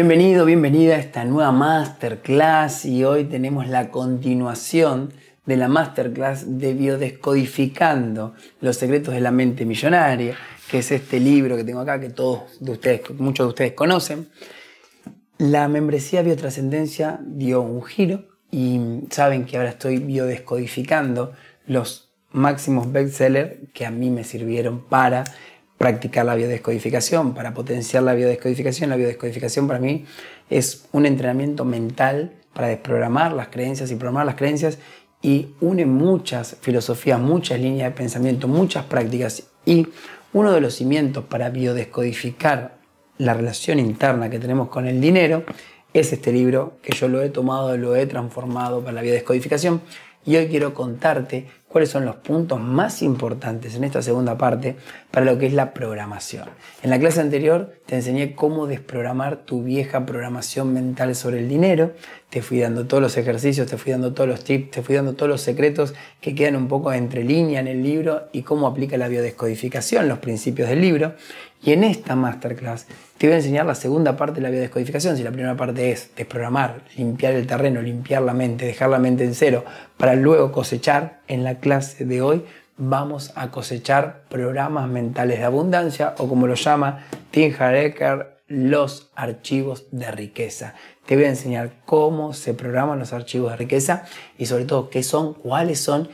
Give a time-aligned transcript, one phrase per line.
[0.00, 5.12] Bienvenido, bienvenida a esta nueva masterclass y hoy tenemos la continuación
[5.44, 10.36] de la masterclass de Biodescodificando los secretos de la mente millonaria,
[10.70, 14.28] que es este libro que tengo acá que todos de ustedes, muchos de ustedes conocen.
[15.36, 18.22] La membresía Biotrascendencia dio un giro
[18.52, 21.32] y saben que ahora estoy biodescodificando
[21.66, 25.24] los máximos bestsellers que a mí me sirvieron para
[25.78, 28.90] practicar la biodescodificación, para potenciar la biodescodificación.
[28.90, 30.04] La biodescodificación para mí
[30.50, 34.78] es un entrenamiento mental para desprogramar las creencias y programar las creencias
[35.22, 39.86] y une muchas filosofías, muchas líneas de pensamiento, muchas prácticas y
[40.32, 42.78] uno de los cimientos para biodescodificar
[43.18, 45.44] la relación interna que tenemos con el dinero
[45.92, 49.80] es este libro que yo lo he tomado, lo he transformado para la biodescodificación
[50.24, 54.76] y hoy quiero contarte cuáles son los puntos más importantes en esta segunda parte
[55.10, 56.48] para lo que es la programación.
[56.82, 61.92] En la clase anterior te enseñé cómo desprogramar tu vieja programación mental sobre el dinero,
[62.30, 65.14] te fui dando todos los ejercicios, te fui dando todos los tips, te fui dando
[65.14, 68.96] todos los secretos que quedan un poco entre línea en el libro y cómo aplica
[68.96, 71.14] la biodescodificación, los principios del libro.
[71.62, 72.86] Y en esta masterclass
[73.18, 75.16] te voy a enseñar la segunda parte de la biodescodificación.
[75.16, 79.24] Si la primera parte es desprogramar, limpiar el terreno, limpiar la mente, dejar la mente
[79.24, 79.64] en cero,
[79.96, 82.44] para luego cosechar, en la clase de hoy
[82.76, 89.86] vamos a cosechar programas mentales de abundancia o como lo llama Tim Hareker, los archivos
[89.90, 90.74] de riqueza.
[91.06, 94.04] Te voy a enseñar cómo se programan los archivos de riqueza
[94.38, 96.08] y sobre todo qué son, cuáles son,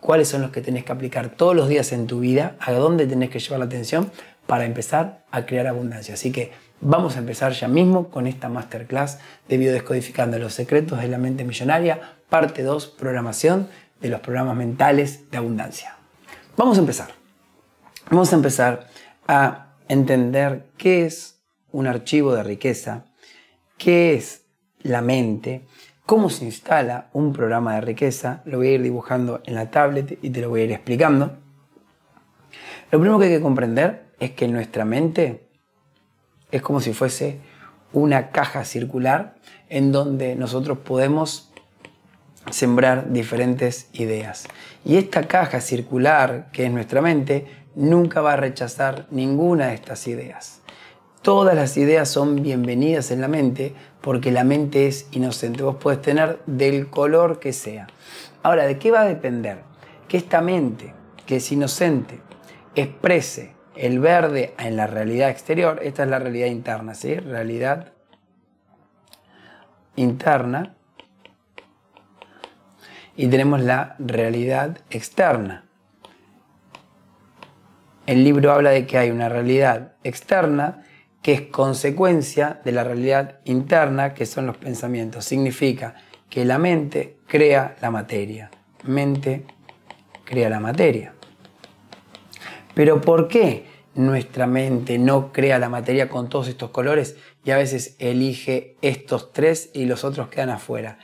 [0.00, 3.06] cuáles son los que tenés que aplicar todos los días en tu vida, a dónde
[3.06, 4.10] tenés que llevar la atención
[4.46, 6.14] para empezar a crear abundancia.
[6.14, 11.08] Así que vamos a empezar ya mismo con esta masterclass de Biodescodificando los secretos de
[11.08, 13.68] la mente millonaria, parte 2, programación
[14.00, 15.96] de los programas mentales de abundancia.
[16.56, 17.08] Vamos a empezar.
[18.10, 18.86] Vamos a empezar
[19.26, 21.40] a entender qué es
[21.72, 23.04] un archivo de riqueza,
[23.78, 24.46] qué es
[24.80, 25.66] la mente,
[26.04, 28.42] cómo se instala un programa de riqueza.
[28.44, 31.36] Lo voy a ir dibujando en la tablet y te lo voy a ir explicando.
[32.92, 35.46] Lo primero que hay que comprender es que nuestra mente
[36.50, 37.40] es como si fuese
[37.92, 39.36] una caja circular
[39.68, 41.50] en donde nosotros podemos
[42.50, 44.46] sembrar diferentes ideas.
[44.84, 50.06] Y esta caja circular que es nuestra mente nunca va a rechazar ninguna de estas
[50.06, 50.60] ideas.
[51.22, 55.64] Todas las ideas son bienvenidas en la mente porque la mente es inocente.
[55.64, 57.88] Vos podés tener del color que sea.
[58.44, 59.58] Ahora, ¿de qué va a depender?
[60.06, 60.94] Que esta mente,
[61.26, 62.20] que es inocente,
[62.76, 67.14] exprese el verde en la realidad exterior, esta es la realidad interna, ¿sí?
[67.14, 67.92] Realidad
[69.96, 70.74] interna.
[73.16, 75.64] Y tenemos la realidad externa.
[78.06, 80.84] El libro habla de que hay una realidad externa
[81.22, 85.24] que es consecuencia de la realidad interna, que son los pensamientos.
[85.24, 85.96] Significa
[86.30, 88.50] que la mente crea la materia.
[88.84, 89.44] Mente
[90.24, 91.15] crea la materia.
[92.76, 93.64] Pero ¿por qué
[93.94, 99.32] nuestra mente no crea la materia con todos estos colores y a veces elige estos
[99.32, 100.98] tres y los otros quedan afuera?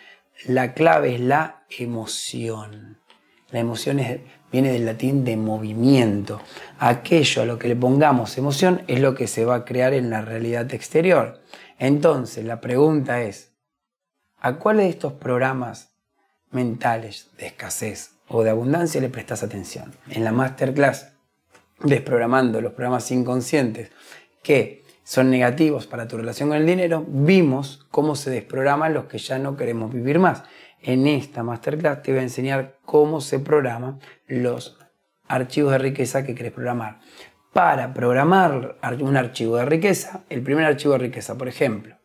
[0.44, 2.98] La clave es la emoción.
[3.50, 4.02] La emoción
[4.52, 6.42] viene del latín de movimiento.
[6.78, 10.10] Aquello a lo que le pongamos emoción es lo que se va a crear en
[10.10, 11.40] la realidad exterior.
[11.78, 13.54] Entonces, la pregunta es,
[14.38, 15.94] ¿a cuáles de estos programas
[16.50, 19.94] mentales de escasez o de abundancia le prestas atención?
[20.10, 21.11] En la masterclass
[21.84, 23.90] desprogramando los programas inconscientes
[24.42, 29.18] que son negativos para tu relación con el dinero, vimos cómo se desprograman los que
[29.18, 30.44] ya no queremos vivir más.
[30.80, 34.78] En esta masterclass te voy a enseñar cómo se programan los
[35.28, 37.00] archivos de riqueza que querés programar.
[37.52, 41.96] Para programar un archivo de riqueza, el primer archivo de riqueza, por ejemplo,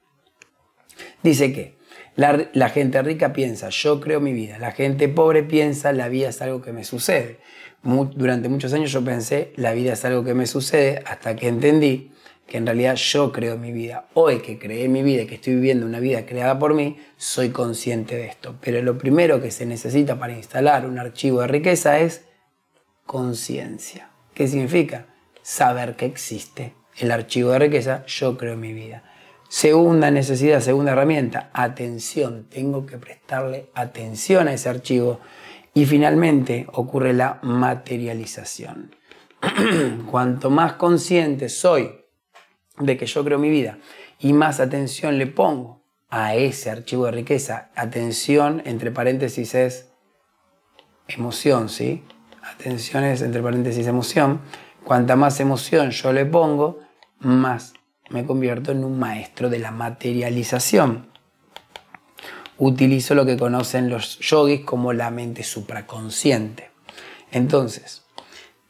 [1.24, 1.78] dice que
[2.16, 4.58] la, la, gente rica piensa, yo creo mi vida.
[4.58, 7.40] La gente pobre piensa, la vida es algo que me sucede
[7.84, 12.12] durante muchos años yo pensé, la vida es algo que me sucede, hasta que entendí
[12.48, 14.08] que en realidad yo creo mi vida.
[14.14, 18.16] Hoy que creé mi vida que estoy viviendo una vida creada por mí, soy consciente
[18.16, 18.56] de esto.
[18.62, 22.24] Pero lo primero que se necesita para instalar un archivo de riqueza es
[23.06, 24.10] conciencia.
[24.34, 25.08] ¿Qué significa?
[25.42, 29.04] Saber que existe el archivo de riqueza, yo creo mi vida.
[29.50, 32.48] Segunda necesidad, segunda herramienta, atención.
[32.50, 35.20] Tengo que prestarle atención a ese archivo
[35.78, 38.96] y finalmente ocurre la materialización.
[40.10, 41.92] Cuanto más consciente soy
[42.80, 43.78] de que yo creo mi vida
[44.18, 49.92] y más atención le pongo a ese archivo de riqueza, atención entre paréntesis es
[51.08, 52.04] emoción, ¿sí?
[52.42, 54.42] Atención es entre paréntesis emoción.
[54.84, 56.80] Cuanta más emoción yo le pongo,
[57.20, 57.76] más
[58.10, 61.12] me convierto en un maestro de la materialización.
[62.60, 66.72] Utilizo lo que conocen los yogis como la mente supraconsciente.
[67.32, 68.04] Entonces,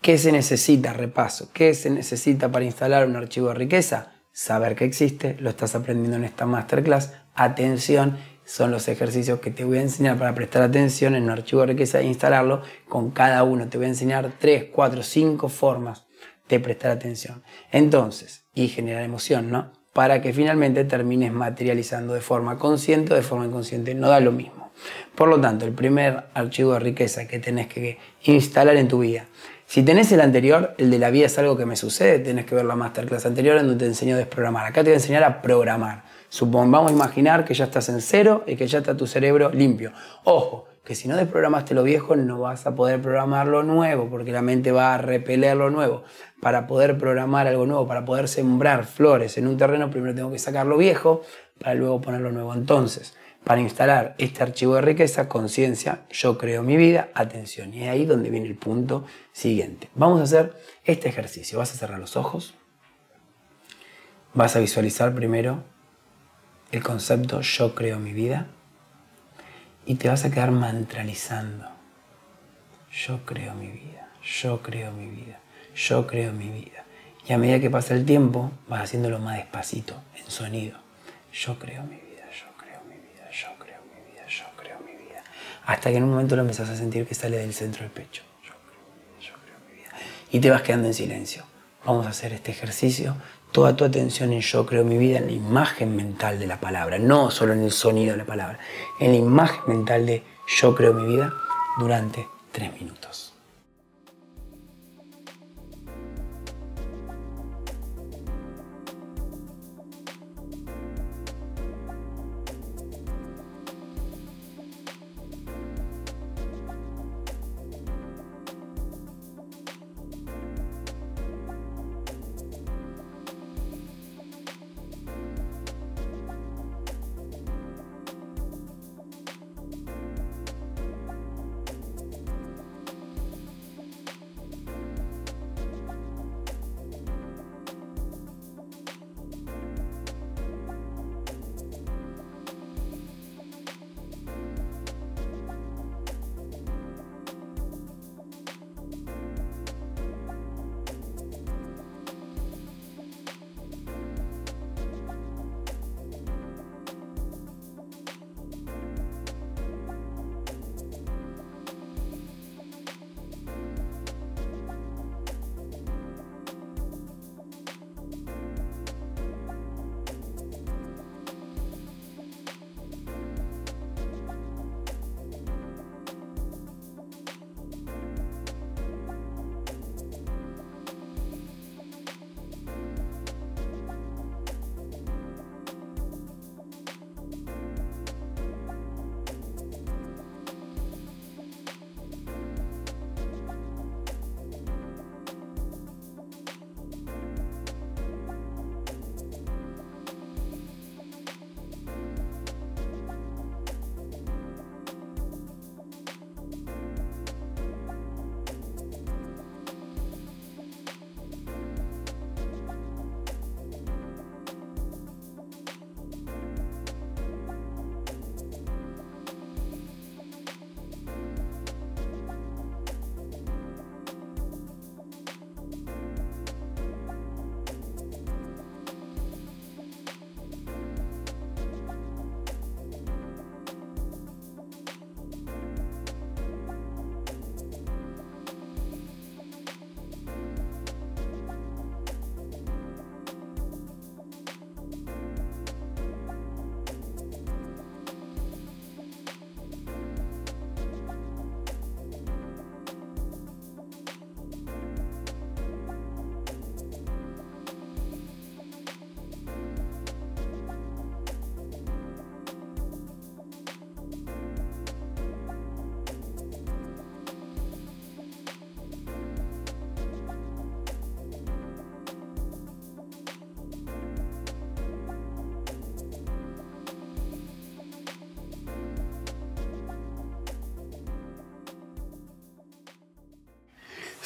[0.01, 0.93] ¿qué se necesita?
[0.93, 1.49] Repaso.
[1.53, 4.11] ¿Qué se necesita para instalar un archivo de riqueza?
[4.31, 7.13] Saber que existe, lo estás aprendiendo en esta masterclass.
[7.33, 11.61] Atención, son los ejercicios que te voy a enseñar para prestar atención en un archivo
[11.61, 13.67] de riqueza e instalarlo con cada uno.
[13.67, 16.07] Te voy a enseñar 3, 4, 5 formas
[16.47, 17.43] de prestar atención.
[17.71, 19.76] Entonces, y generar emoción, ¿no?
[19.97, 23.95] Para que finalmente termines materializando de forma consciente o de forma inconsciente.
[23.95, 24.69] No da lo mismo.
[25.15, 29.25] Por lo tanto, el primer archivo de riqueza que tenés que instalar en tu vida.
[29.65, 32.53] Si tenés el anterior, el de la vida es algo que me sucede, tenés que
[32.53, 34.67] ver la masterclass anterior en donde te enseño a desprogramar.
[34.67, 36.03] Acá te voy a enseñar a programar.
[36.03, 39.93] A imaginar que ya estás en cero y que ya está tu cerebro limpio.
[40.25, 44.31] Ojo, que si no desprogramaste lo viejo no vas a poder programar lo nuevo, porque
[44.31, 46.03] la mente va a repeler lo nuevo.
[46.41, 50.39] Para poder programar algo nuevo, para poder sembrar flores en un terreno, primero tengo que
[50.39, 51.23] sacar lo viejo
[51.59, 52.53] para luego poner lo nuevo.
[52.53, 57.73] Entonces, para instalar este archivo de riqueza, conciencia, yo creo mi vida, atención.
[57.73, 59.89] Y es ahí donde viene el punto siguiente.
[59.95, 60.53] Vamos a hacer
[60.83, 61.57] este ejercicio.
[61.57, 62.53] Vas a cerrar los ojos.
[64.33, 65.63] Vas a visualizar primero
[66.71, 68.47] el concepto yo creo mi vida
[69.85, 71.65] y te vas a quedar mantralizando.
[72.91, 74.09] Yo creo mi vida,
[74.41, 75.39] yo creo mi vida,
[75.77, 76.83] yo creo mi vida.
[77.27, 80.77] Y a medida que pasa el tiempo, vas haciéndolo más despacito, en sonido.
[81.31, 85.05] Yo creo mi vida, yo creo mi vida, yo creo mi vida, yo creo mi
[85.05, 85.23] vida.
[85.65, 88.23] Hasta que en un momento lo empezás a sentir que sale del centro del pecho.
[88.43, 89.91] Yo creo mi vida, yo creo mi vida.
[90.31, 91.43] Y te vas quedando en silencio.
[91.85, 93.15] Vamos a hacer este ejercicio
[93.51, 96.99] toda tu atención en yo creo mi vida, en la imagen mental de la palabra,
[96.99, 98.59] no solo en el sonido de la palabra,
[98.99, 100.23] en la imagen mental de
[100.59, 101.33] yo creo mi vida
[101.79, 103.26] durante tres minutos.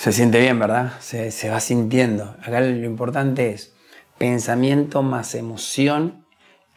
[0.01, 0.93] Se siente bien, ¿verdad?
[0.99, 2.35] Se, va sintiendo.
[2.41, 3.75] Acá lo importante es
[4.17, 6.25] Pensamiento más emoción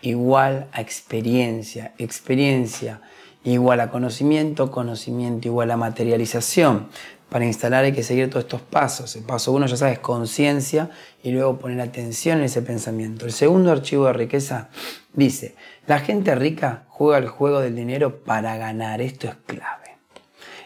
[0.03, 1.95] igual a experiencia.
[1.97, 3.01] Experiencia
[3.43, 4.71] igual a conocimiento.
[4.71, 6.89] Conocimiento igual a materialización.
[7.31, 9.17] Para instalar hay que seguir todos estos pasos.
[9.17, 10.91] El paso uno, ya sabes, conciencia
[11.23, 13.25] y luego poner atención en ese pensamiento.
[13.25, 14.69] El segundo archivo de riqueza
[15.15, 15.55] dice,
[15.87, 19.01] la gente rica juega el juego del dinero para ganar.
[19.01, 19.84] Esto es clave.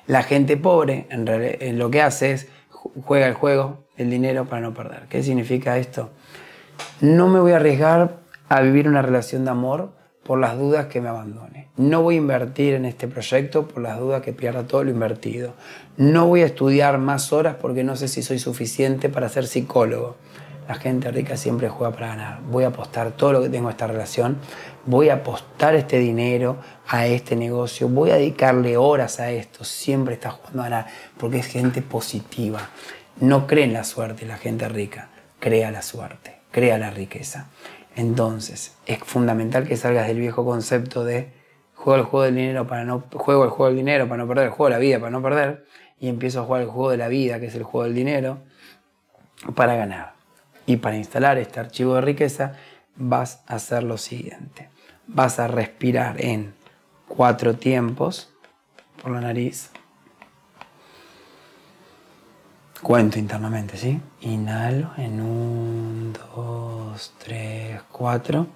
[0.09, 4.73] La gente pobre en, lo que hace es juega el juego del dinero para no
[4.73, 5.03] perder.
[5.11, 6.09] ¿Qué significa esto?
[7.03, 8.17] No me voy a arriesgar
[8.49, 9.93] a vivir una relación de amor
[10.25, 11.69] por las dudas que me abandone.
[11.77, 15.53] No voy a invertir en este proyecto por las dudas que pierda todo lo invertido.
[15.99, 20.17] No voy a estudiar más horas porque no sé si soy suficiente para ser psicólogo.
[20.69, 22.41] La gente rica siempre juega para ganar.
[22.43, 24.37] Voy a apostar todo lo que tengo a esta relación.
[24.85, 27.89] Voy a apostar este dinero a este negocio.
[27.89, 29.65] Voy a dedicarle horas a esto.
[29.65, 32.69] Siempre está jugando a ganar porque es gente positiva.
[33.19, 35.09] No cree en la suerte la gente rica.
[35.41, 37.49] Crea la suerte, crea la riqueza.
[37.97, 41.33] Entonces, es fundamental que salgas del viejo concepto de
[41.75, 44.51] juego el juego del dinero para no juego el juego del dinero para no perder,
[44.51, 45.65] juego la vida para no perder
[45.99, 48.39] y empiezo a jugar el juego de la vida, que es el juego del dinero,
[49.55, 50.18] para ganar.
[50.69, 52.53] Y para instalar este archivo de riqueza
[52.95, 54.69] vas a hacer lo siguiente.
[55.07, 56.53] Vas a respirar en
[57.09, 58.35] cuatro tiempos
[59.03, 59.71] por la nariz.
[62.83, 63.99] Cuento internamente, ¿sí?
[64.21, 68.47] Inhalo en un, dos, tres, cuatro.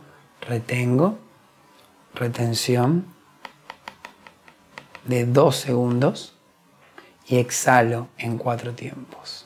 [0.43, 1.19] Retengo.
[2.15, 3.07] Retención
[5.07, 6.37] de dos segundos.
[7.27, 9.42] Y exhalo en cuatro tiempos.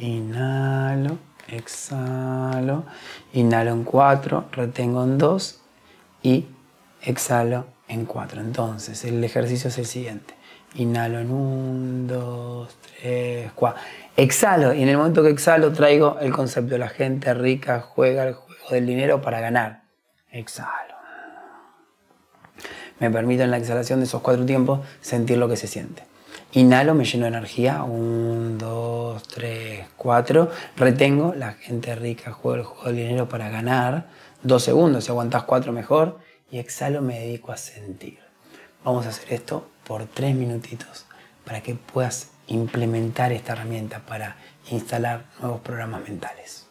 [0.00, 2.84] Inhalo, exhalo.
[3.32, 4.46] Inhalo en cuatro.
[4.52, 5.60] Retengo en dos.
[6.22, 6.46] Y
[7.02, 8.40] exhalo en cuatro.
[8.40, 10.34] Entonces, el ejercicio es el siguiente
[10.74, 13.80] Inhalo en un, dos, tres, cuatro.
[14.16, 16.78] Exhalo y en el momento que exhalo traigo el concepto.
[16.78, 19.82] La gente rica juega el juego del dinero para ganar.
[20.30, 20.94] Exhalo.
[23.00, 26.04] Me permito en la exhalación de esos cuatro tiempos sentir lo que se siente.
[26.52, 27.84] Inhalo, me lleno de energía.
[27.84, 30.50] Un, dos, tres, cuatro.
[30.76, 31.34] Retengo.
[31.34, 34.08] La gente rica juega el juego del dinero para ganar.
[34.42, 35.04] Dos segundos.
[35.04, 36.18] Si aguantas cuatro, mejor.
[36.50, 38.18] Y exhalo, me dedico a sentir.
[38.84, 41.06] Vamos a hacer esto por tres minutitos
[41.44, 44.36] para que puedas implementar esta herramienta para
[44.70, 46.69] instalar nuevos programas mentales.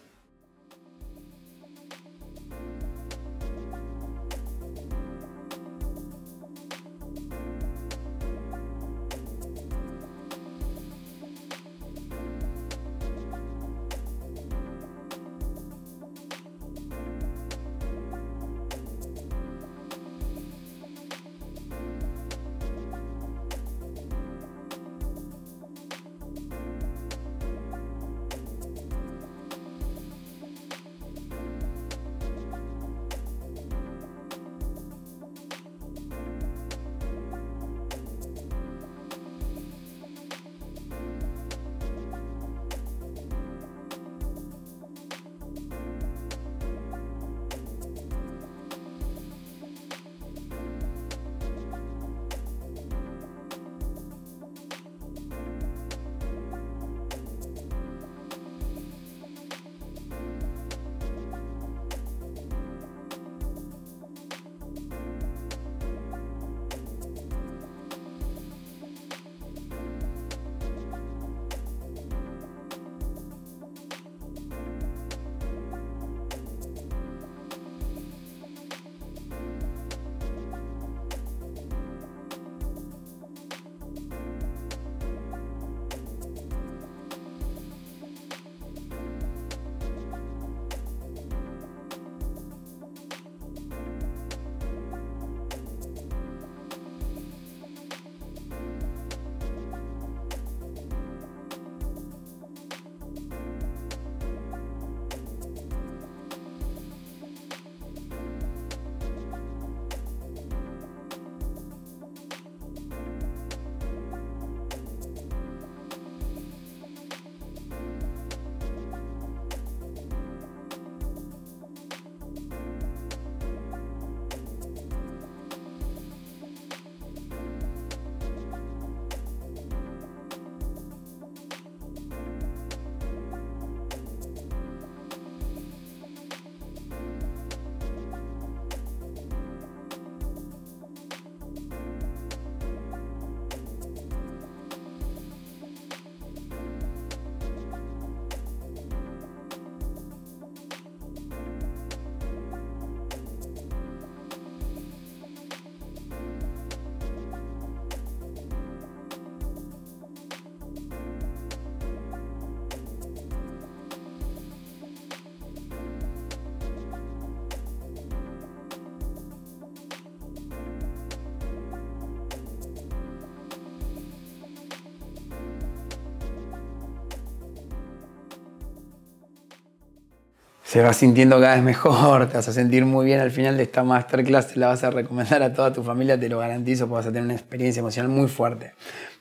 [180.69, 183.63] Se va sintiendo cada vez mejor, te vas a sentir muy bien al final de
[183.63, 186.97] esta masterclass, te la vas a recomendar a toda tu familia, te lo garantizo, porque
[186.97, 188.73] vas a tener una experiencia emocional muy fuerte.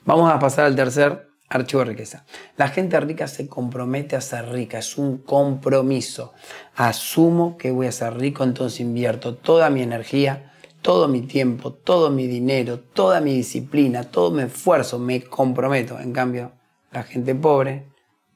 [0.05, 2.23] Vamos a pasar al tercer archivo de riqueza.
[2.55, 6.33] La gente rica se compromete a ser rica, es un compromiso.
[6.75, 10.53] Asumo que voy a ser rico, entonces invierto toda mi energía,
[10.83, 15.99] todo mi tiempo, todo mi dinero, toda mi disciplina, todo mi esfuerzo, me comprometo.
[15.99, 16.51] En cambio,
[16.91, 17.88] la gente pobre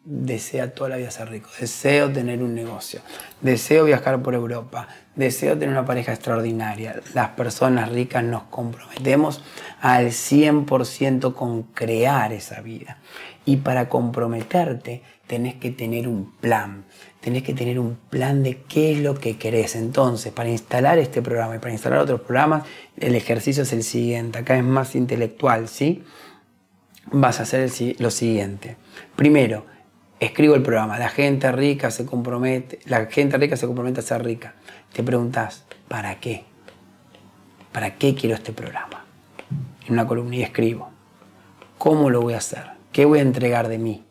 [0.05, 2.99] desea toda la vida ser rico, deseo tener un negocio,
[3.41, 7.01] deseo viajar por Europa, deseo tener una pareja extraordinaria.
[7.13, 9.41] Las personas ricas nos comprometemos
[9.79, 12.97] al 100% con crear esa vida.
[13.45, 16.83] Y para comprometerte tenés que tener un plan,
[17.21, 19.75] tenés que tener un plan de qué es lo que querés.
[19.75, 22.63] Entonces, para instalar este programa y para instalar otros programas,
[22.97, 26.03] el ejercicio es el siguiente, acá es más intelectual, ¿sí?
[27.11, 27.69] Vas a hacer
[27.99, 28.77] lo siguiente.
[29.15, 29.65] Primero,
[30.23, 34.23] escribo el programa, la gente rica se compromete, la gente rica se compromete a ser
[34.23, 34.55] rica.
[34.91, 36.45] Te preguntas, ¿para qué?
[37.71, 39.05] ¿Para qué quiero este programa?
[39.85, 40.89] En una columna y escribo.
[41.77, 42.63] ¿Cómo lo voy a hacer?
[42.91, 44.03] ¿Qué voy a entregar de mí?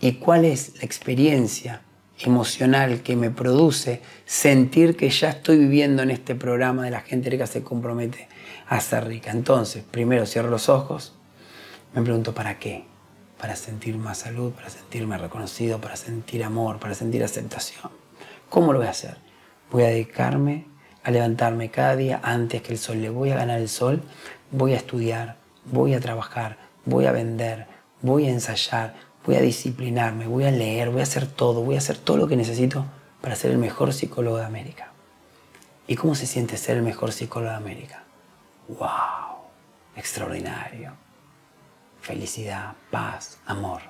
[0.00, 1.82] ¿Y cuál es la experiencia
[2.18, 7.30] emocional que me produce sentir que ya estoy viviendo en este programa de la gente
[7.30, 8.28] rica se compromete
[8.68, 9.30] a ser rica?
[9.30, 11.14] Entonces, primero cierro los ojos,
[11.94, 12.84] me pregunto, ¿para qué?
[13.38, 17.90] Para sentir más salud, para sentirme reconocido, para sentir amor, para sentir aceptación.
[18.48, 19.16] ¿Cómo lo voy a hacer?
[19.70, 20.66] Voy a dedicarme
[21.04, 23.00] a levantarme cada día antes que el sol.
[23.00, 24.02] Le voy a ganar el sol,
[24.50, 27.66] voy a estudiar, voy a trabajar, voy a vender,
[28.00, 28.94] voy a ensayar,
[29.24, 32.26] voy a disciplinarme, voy a leer, voy a hacer todo, voy a hacer todo lo
[32.26, 32.86] que necesito
[33.20, 34.92] para ser el mejor psicólogo de América.
[35.86, 38.04] ¿Y cómo se siente ser el mejor psicólogo de América?
[38.68, 39.44] ¡Wow!
[39.96, 41.03] Extraordinario
[42.04, 43.80] felicidad, paz, amor.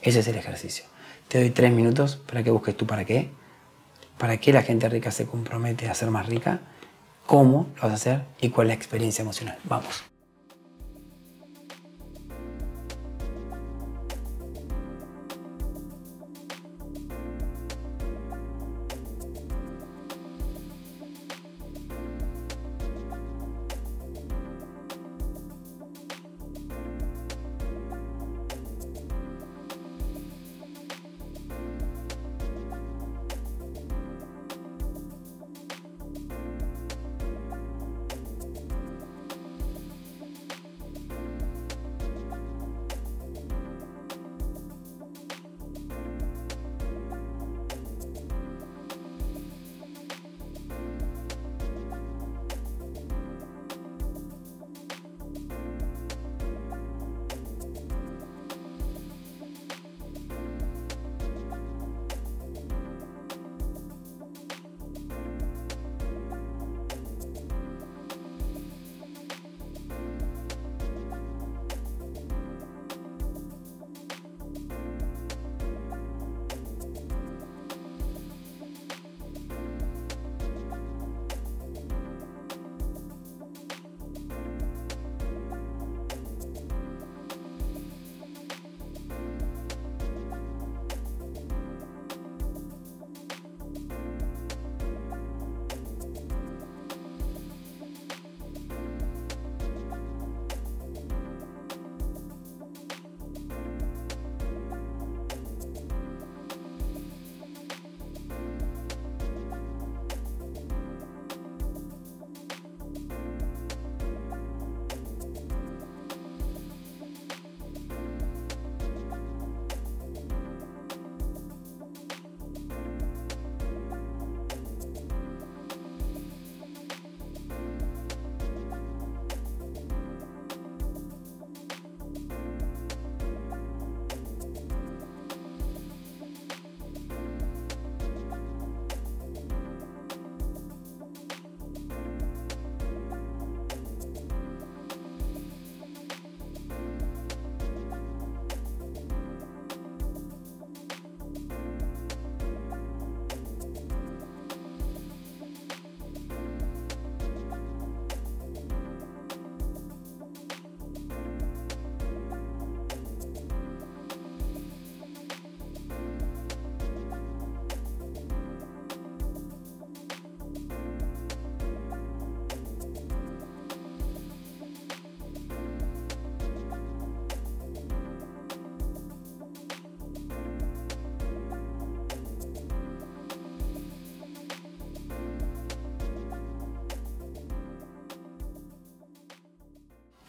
[0.00, 0.86] Ese es el ejercicio.
[1.28, 3.30] Te doy tres minutos para que busques tú para qué.
[4.16, 6.60] ¿Para qué la gente rica se compromete a ser más rica?
[7.26, 8.22] ¿Cómo lo vas a hacer?
[8.40, 9.58] ¿Y cuál es la experiencia emocional?
[9.64, 10.15] Vamos.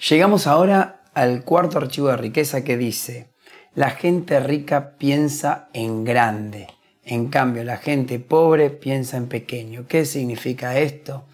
[0.09, 3.33] Llegamos ahora al cuarto archivo de riqueza que dice,
[3.75, 6.67] la gente rica piensa en grande,
[7.03, 9.85] en cambio la gente pobre piensa en pequeño.
[9.85, 11.25] ¿Qué significa esto?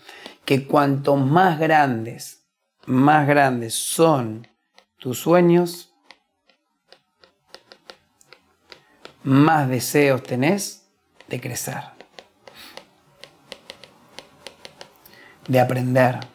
[0.44, 2.48] Que cuanto más grandes,
[2.88, 4.48] más grandes son
[4.98, 5.94] tus sueños,
[9.22, 10.90] más deseos tenés
[11.28, 11.84] de crecer,
[15.48, 16.33] de aprender,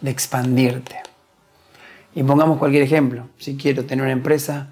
[0.00, 0.96] de expandirte.
[2.14, 3.28] Y pongamos cualquier ejemplo.
[3.38, 4.70] Si quiero tener una empresa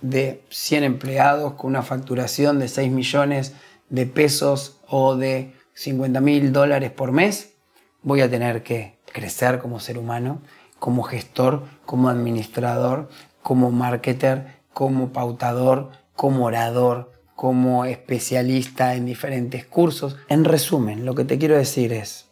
[0.00, 3.54] de 100 empleados con una facturación de 6 millones
[3.88, 7.54] de pesos o de 50 mil dólares por mes,
[8.02, 10.40] voy a tener que crecer como ser humano,
[10.78, 13.08] como gestor, como administrador,
[13.42, 20.16] como marketer, como pautador, como orador, como especialista en diferentes cursos.
[20.28, 22.26] En resumen, lo que te quiero decir es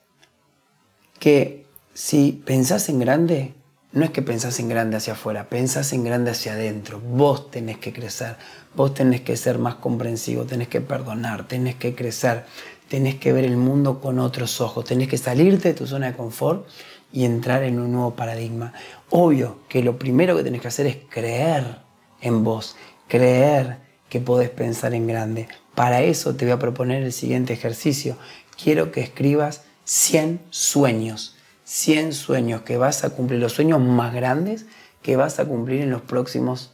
[1.18, 1.63] que
[1.94, 3.54] si pensás en grande,
[3.92, 7.00] no es que pensás en grande hacia afuera, pensás en grande hacia adentro.
[7.00, 8.36] Vos tenés que crecer,
[8.74, 12.46] vos tenés que ser más comprensivo, tenés que perdonar, tenés que crecer,
[12.88, 16.16] tenés que ver el mundo con otros ojos, tenés que salirte de tu zona de
[16.16, 16.66] confort
[17.12, 18.72] y entrar en un nuevo paradigma.
[19.10, 21.78] Obvio que lo primero que tenés que hacer es creer
[22.20, 22.74] en vos,
[23.06, 23.78] creer
[24.08, 25.46] que podés pensar en grande.
[25.76, 28.16] Para eso te voy a proponer el siguiente ejercicio.
[28.60, 31.33] Quiero que escribas 100 sueños
[31.74, 34.66] 100 sueños que vas a cumplir, los sueños más grandes
[35.02, 36.70] que vas a cumplir en los próximos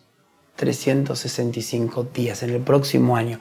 [0.57, 3.41] 365 días, en el próximo año.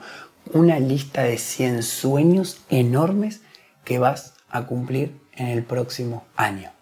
[0.54, 3.42] Una lista de 100 sueños enormes
[3.84, 6.72] que vas a cumplir en el próximo año.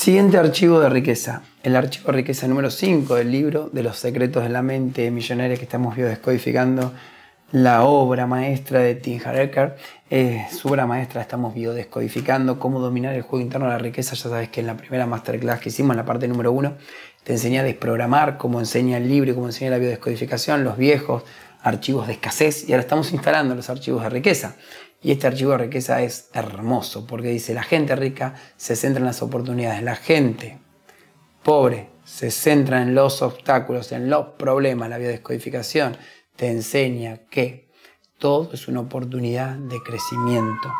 [0.00, 4.42] Siguiente archivo de riqueza, el archivo de riqueza número 5 del libro de los secretos
[4.42, 6.94] de la mente millonaria que estamos biodescodificando
[7.52, 9.76] la obra maestra de Tim Hareker.
[10.08, 14.14] Es su obra maestra, estamos biodescodificando cómo dominar el juego interno de la riqueza.
[14.14, 16.78] Ya sabes que en la primera masterclass que hicimos, en la parte número uno,
[17.22, 21.24] te enseñé a desprogramar, cómo enseña el libro, cómo enseña la biodescodificación, los viejos
[21.62, 24.56] archivos de escasez y ahora estamos instalando los archivos de riqueza.
[25.02, 29.06] Y este archivo de riqueza es hermoso porque dice, la gente rica se centra en
[29.06, 30.58] las oportunidades, la gente
[31.42, 34.90] pobre se centra en los obstáculos, en los problemas.
[34.90, 35.96] La biodescodificación
[36.36, 37.70] te enseña que
[38.18, 40.72] todo es una oportunidad de crecimiento.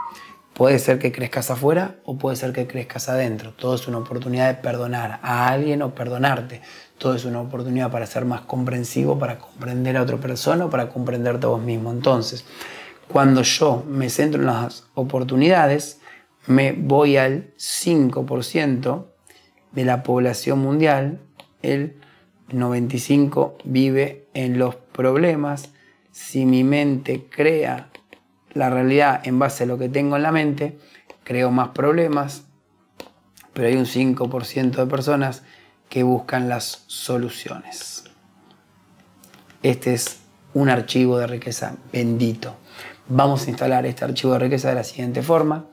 [0.52, 3.54] Puede ser que crezcas afuera o puede ser que crezcas adentro.
[3.54, 6.61] Todo es una oportunidad de perdonar a alguien o perdonarte.
[6.98, 10.90] Todo es una oportunidad para ser más comprensivo, para comprender a otra persona o para
[10.90, 11.90] comprenderte a vos mismo.
[11.90, 12.44] Entonces,
[13.12, 16.01] cuando yo me centro en las oportunidades,
[16.46, 19.07] me voy al 5%
[19.73, 21.20] de la población mundial,
[21.62, 21.96] el
[22.51, 25.70] 95% vive en los problemas.
[26.12, 27.90] Si mi mente crea
[28.53, 30.79] la realidad en base a lo que tengo en la mente,
[31.25, 32.44] creo más problemas,
[33.53, 35.42] pero hay un 5% de personas
[35.88, 38.05] que buscan las soluciones.
[39.64, 40.20] Este es
[40.55, 42.57] un archivo de riqueza bendito.
[43.12, 45.64] Vamos a instalar este archivo de riqueza de la siguiente forma,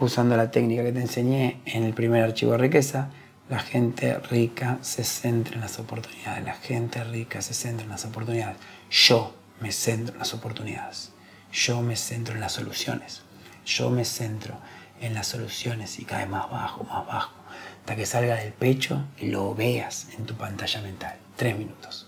[0.00, 3.10] usando la técnica que te enseñé en el primer archivo de riqueza.
[3.48, 6.44] La gente rica se centra en las oportunidades.
[6.44, 8.56] La gente rica se centra en las oportunidades.
[8.90, 11.12] Yo me centro en las oportunidades.
[11.52, 13.22] Yo me centro en las soluciones.
[13.64, 14.56] Yo me centro
[15.00, 17.32] en las soluciones y cae más bajo, más bajo,
[17.78, 21.14] hasta que salga del pecho y lo veas en tu pantalla mental.
[21.36, 22.05] Tres minutos.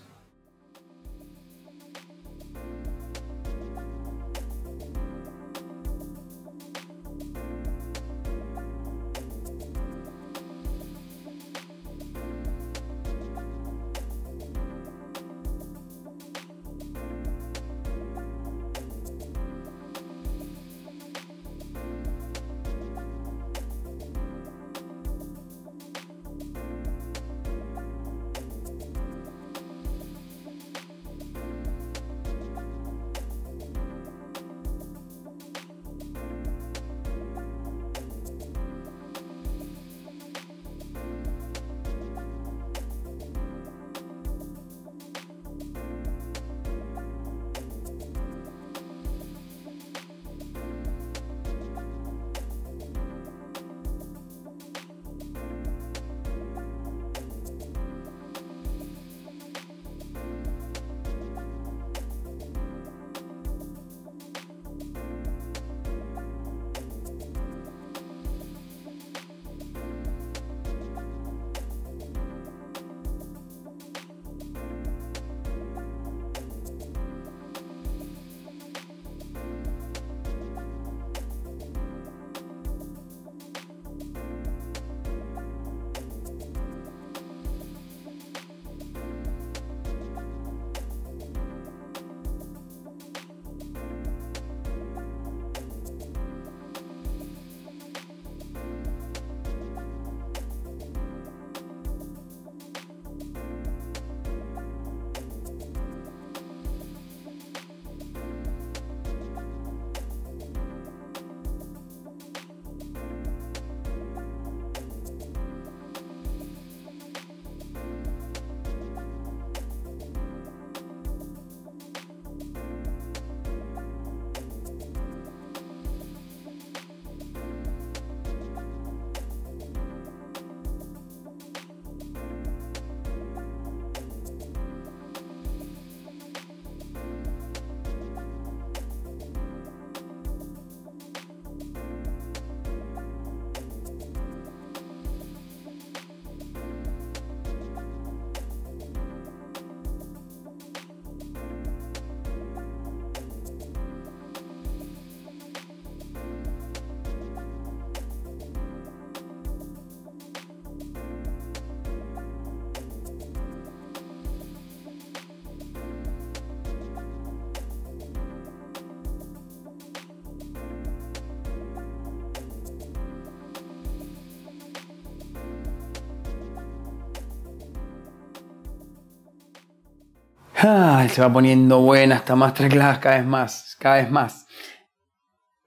[180.61, 184.45] Se va poniendo buena esta masterclass cada vez más, cada vez más.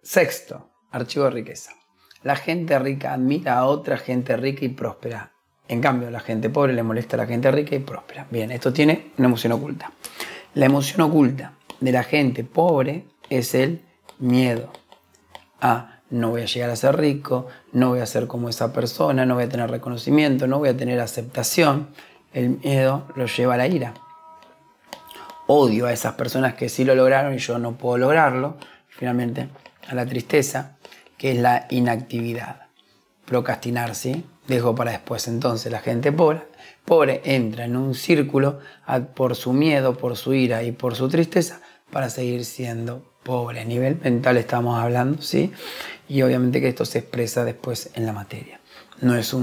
[0.02, 1.72] Sexto, archivo de riqueza.
[2.22, 5.32] La gente rica admira a otra gente rica y próspera.
[5.66, 8.26] En cambio, la gente pobre le molesta a la gente rica y próspera.
[8.30, 9.92] Bien, esto tiene una emoción oculta.
[10.54, 13.80] La emoción oculta de la gente pobre es el
[14.18, 14.70] miedo.
[15.62, 19.24] A no voy a llegar a ser rico, no voy a ser como esa persona,
[19.24, 21.88] no voy a tener reconocimiento, no voy a tener aceptación.
[22.34, 23.94] El miedo lo lleva a la ira.
[25.46, 28.56] Odio a esas personas que sí lo lograron y yo no puedo lograrlo.
[28.88, 29.48] Finalmente,
[29.88, 30.76] a la tristeza,
[31.18, 32.62] que es la inactividad.
[33.24, 34.24] Procrastinar, ¿sí?
[34.46, 35.28] Dejo para después.
[35.28, 36.42] Entonces, la gente pobre,
[36.84, 38.60] pobre entra en un círculo
[39.14, 43.60] por su miedo, por su ira y por su tristeza para seguir siendo pobre.
[43.60, 45.52] A nivel mental estamos hablando, ¿sí?
[46.08, 48.60] Y obviamente que esto se expresa después en la materia.
[49.00, 49.34] No es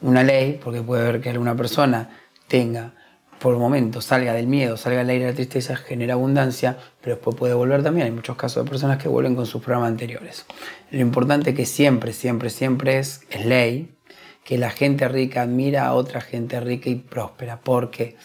[0.00, 2.10] una ley, porque puede haber que alguna persona
[2.48, 2.92] tenga
[3.40, 7.16] por un momento, salga del miedo, salga del aire de la tristeza, genera abundancia, pero
[7.16, 8.06] después puede volver también.
[8.06, 10.44] Hay muchos casos de personas que vuelven con sus programas anteriores.
[10.90, 13.96] Lo importante que siempre, siempre, siempre es, es ley,
[14.44, 17.60] que la gente rica admira a otra gente rica y próspera.
[17.60, 18.16] ¿Por qué?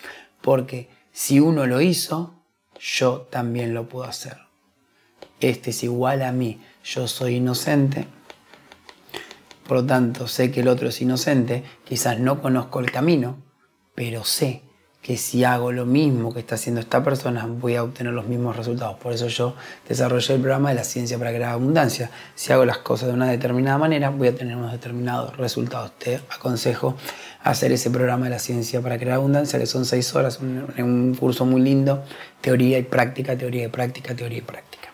[0.42, 2.36] Porque si uno lo hizo,
[2.78, 4.38] yo también lo puedo hacer.
[5.40, 8.06] Este es igual a mí, yo soy inocente,
[9.66, 13.38] por lo tanto sé que el otro es inocente, quizás no conozco el camino,
[13.96, 14.65] pero sé
[15.06, 18.56] que si hago lo mismo que está haciendo esta persona, voy a obtener los mismos
[18.56, 18.98] resultados.
[18.98, 19.54] Por eso yo
[19.88, 22.10] desarrollé el programa de la ciencia para crear abundancia.
[22.34, 25.92] Si hago las cosas de una determinada manera, voy a tener unos determinados resultados.
[26.00, 26.96] Te aconsejo
[27.44, 31.46] hacer ese programa de la ciencia para crear abundancia, que son seis horas, un, curso
[31.46, 32.04] muy lindo,
[32.42, 34.90] teoría y práctica, teoría y práctica, teoría y práctica.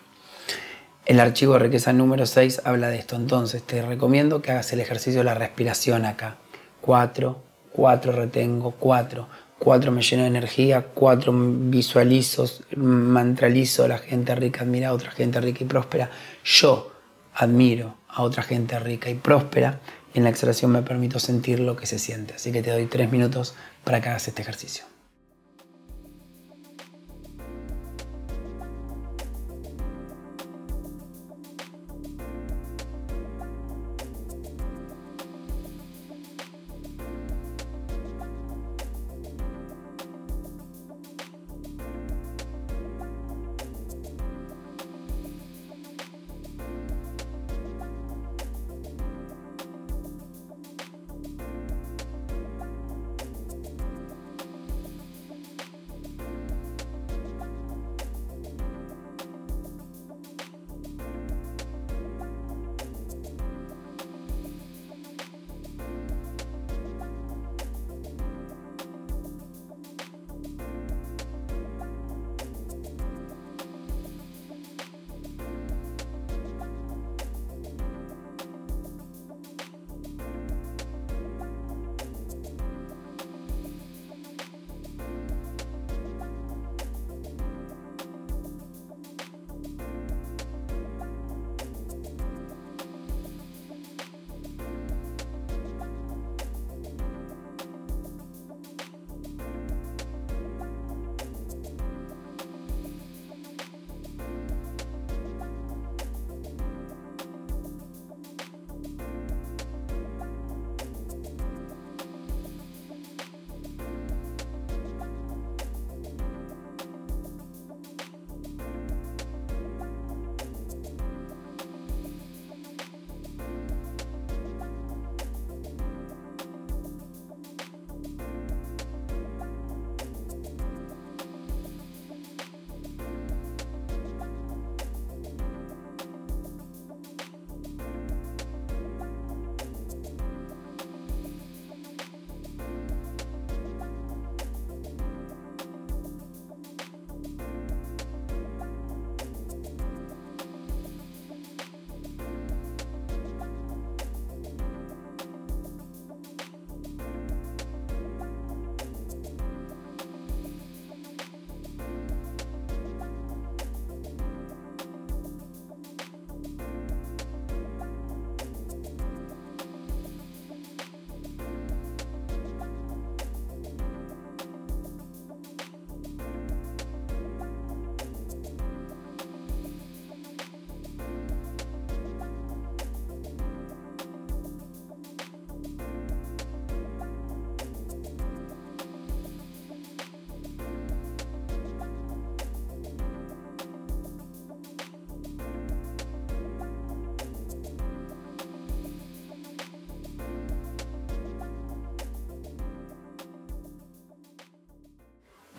[1.05, 4.81] El archivo de riqueza número 6 habla de esto, entonces te recomiendo que hagas el
[4.81, 6.35] ejercicio de la respiración acá.
[6.81, 9.27] 4, 4 retengo, 4
[9.63, 15.11] cuatro me lleno de energía, cuatro visualizo, mantralizo a la gente rica, admira a otra
[15.11, 16.09] gente rica y próspera.
[16.43, 16.91] Yo
[17.35, 19.79] admiro a otra gente rica y próspera
[20.15, 22.33] y en la exhalación me permito sentir lo que se siente.
[22.33, 24.90] Así que te doy tres minutos para que hagas este ejercicio.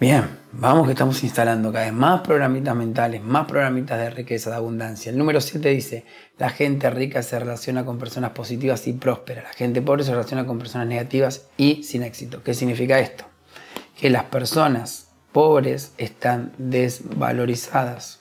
[0.03, 4.57] Bien, vamos que estamos instalando cada vez más programitas mentales, más programitas de riqueza, de
[4.57, 5.11] abundancia.
[5.11, 6.05] El número 7 dice,
[6.38, 9.44] la gente rica se relaciona con personas positivas y prósperas.
[9.44, 12.42] La gente pobre se relaciona con personas negativas y sin éxito.
[12.42, 13.26] ¿Qué significa esto?
[13.96, 18.18] Que las personas pobres están desvalorizadas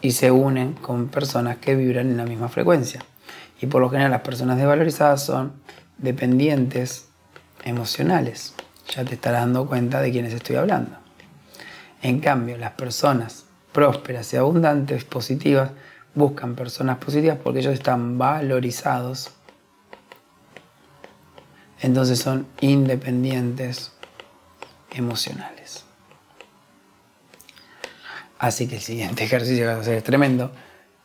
[0.00, 3.04] y se unen con personas que vibran en la misma frecuencia.
[3.60, 5.52] Y por lo general las personas desvalorizadas son
[5.98, 7.08] dependientes
[7.64, 8.54] emocionales
[8.88, 10.96] ya te estarás dando cuenta de quiénes estoy hablando.
[12.02, 15.70] En cambio, las personas prósperas y abundantes, positivas,
[16.14, 19.30] buscan personas positivas porque ellos están valorizados.
[21.80, 23.92] Entonces son independientes
[24.90, 25.84] emocionales.
[28.38, 30.50] Así que el siguiente ejercicio que vas a hacer es tremendo.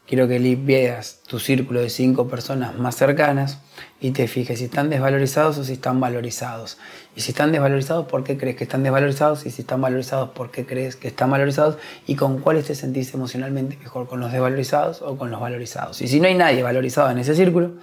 [0.10, 3.60] Quiero que veas tu círculo de cinco personas más cercanas
[4.02, 6.80] y te fijes si están desvalorizados o si están valorizados.
[7.16, 9.46] Y si están desvalorizados, ¿por qué crees que están desvalorizados?
[9.46, 11.78] Y si están valorizados, ¿por qué crees que están valorizados?
[12.08, 16.02] Y con cuáles te sentís emocionalmente mejor, con los desvalorizados o con los valorizados.
[16.02, 17.74] Y si no hay nadie valorizado en ese círculo,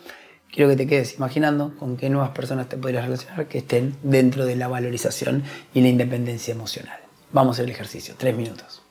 [0.53, 4.47] quiero que te quedes imaginando con qué nuevas personas te podrías relacionar que estén dentro
[4.47, 6.99] de la valorización y la independencia emocional.
[7.31, 8.86] Vamos a hacer el ejercicio, tres minutos.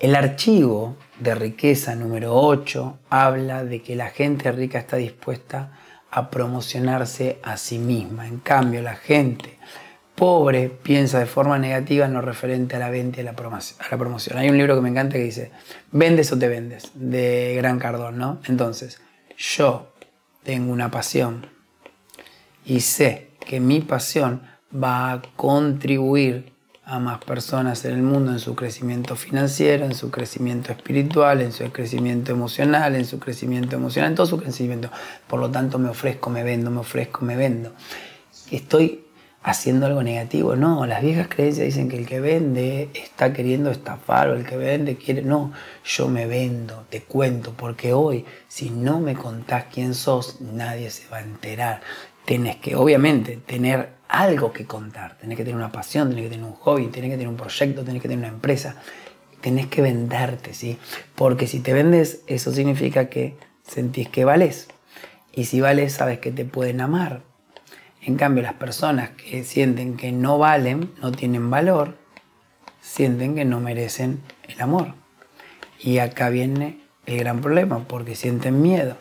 [0.00, 5.72] El archivo de riqueza número 8 habla de que la gente rica está dispuesta
[6.12, 8.28] a promocionarse a sí misma.
[8.28, 9.58] En cambio, la gente
[10.14, 13.34] pobre piensa de forma negativa en lo referente a la venta y a la,
[13.98, 14.38] promoción.
[14.38, 15.50] Hay un libro que me encanta que dice,
[15.90, 18.40] vendes o te vendes, de Gran Cardón, ¿no?
[18.46, 19.00] Entonces,
[19.36, 19.92] yo
[20.44, 21.46] tengo una pasión
[22.64, 24.42] y sé que mi pasión
[24.72, 26.52] va a contribuir
[26.88, 31.52] a más personas en el mundo en su crecimiento financiero, en su crecimiento espiritual, en
[31.52, 34.90] su crecimiento emocional, en su crecimiento emocional, en todo su crecimiento.
[35.26, 37.74] Por lo tanto, me ofrezco, me vendo, me ofrezco, me vendo.
[38.50, 39.04] Estoy
[39.42, 40.56] haciendo algo negativo.
[40.56, 44.56] No, las viejas creencias dicen que el que vende está queriendo estafar o el que
[44.56, 45.20] vende quiere.
[45.20, 45.52] No,
[45.84, 51.06] yo me vendo, te cuento, porque hoy, si no me contás quién sos, nadie se
[51.08, 51.82] va a enterar.
[52.24, 55.16] Tenés que, obviamente, tener algo que contar.
[55.18, 57.84] Tenés que tener una pasión, tenés que tener un hobby, tenés que tener un proyecto,
[57.84, 58.76] tenés que tener una empresa.
[59.40, 60.78] Tenés que venderte, ¿sí?
[61.14, 64.68] Porque si te vendes, eso significa que sentís que vales.
[65.32, 67.22] Y si vales, sabes que te pueden amar,
[68.02, 71.96] en cambio, las personas que sienten que no valen, no tienen valor,
[72.80, 74.94] sienten que no merecen el amor.
[75.78, 78.96] Y acá viene el gran problema, porque sienten miedo.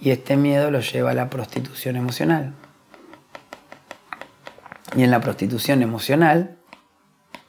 [0.00, 2.54] Y este miedo los lleva a la prostitución emocional.
[4.96, 6.58] Y en la prostitución emocional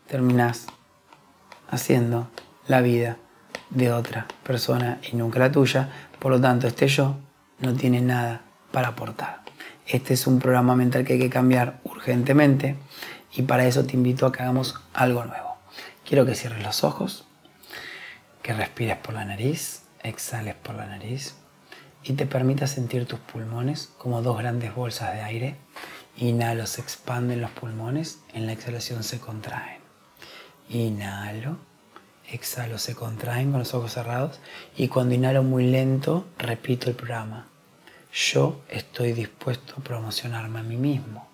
[0.08, 0.68] terminas
[1.70, 2.30] haciendo
[2.68, 3.18] la vida
[3.70, 5.90] de otra persona y nunca la tuya.
[6.20, 7.18] Por lo tanto, este yo
[7.60, 9.42] no tiene nada para aportar.
[9.88, 12.76] Este es un programa mental que hay que cambiar urgentemente
[13.34, 15.58] y para eso te invito a que hagamos algo nuevo.
[16.06, 17.26] Quiero que cierres los ojos,
[18.42, 21.36] que respires por la nariz, exhales por la nariz
[22.04, 25.56] y te permitas sentir tus pulmones como dos grandes bolsas de aire.
[26.20, 29.80] Inhalo, se expanden los pulmones, en la exhalación se contraen.
[30.70, 31.57] Inhalo,
[32.32, 34.39] exhalo, se contraen con los ojos cerrados
[34.78, 37.47] y cuando inhalo muy lento, repito el programa
[38.13, 41.28] yo estoy dispuesto a promocionarme a mí mismo.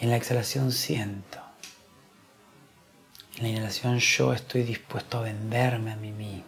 [0.00, 1.38] Y en la exhalación siento.
[3.36, 6.46] En la inhalación yo estoy dispuesto a venderme a mí mismo.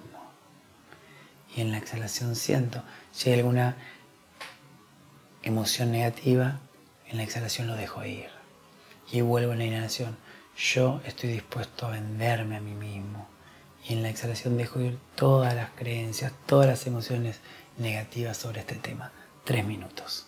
[1.55, 2.83] Y en la exhalación siento.
[3.13, 3.77] Si hay alguna
[5.43, 6.59] emoción negativa,
[7.09, 8.29] en la exhalación lo dejo ir.
[9.11, 10.17] Y vuelvo en la inhalación.
[10.57, 13.29] Yo estoy dispuesto a venderme a mí mismo.
[13.87, 17.41] Y en la exhalación dejo ir todas las creencias, todas las emociones
[17.77, 19.13] negativas sobre este tema
[19.45, 20.27] tres minutos.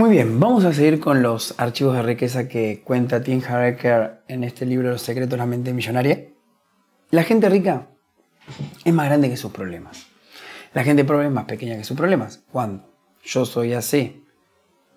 [0.00, 4.44] Muy bien, vamos a seguir con los archivos de riqueza que cuenta Tim Harker en
[4.44, 6.26] este libro Los secretos de la mente millonaria.
[7.10, 7.88] La gente rica
[8.82, 10.06] es más grande que sus problemas.
[10.72, 12.42] La gente pobre es más pequeña que sus problemas.
[12.50, 12.90] Cuando
[13.22, 14.24] yo soy así,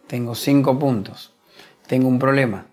[0.07, 1.35] tengo cinco puntos,
[1.85, 2.67] tengo un problema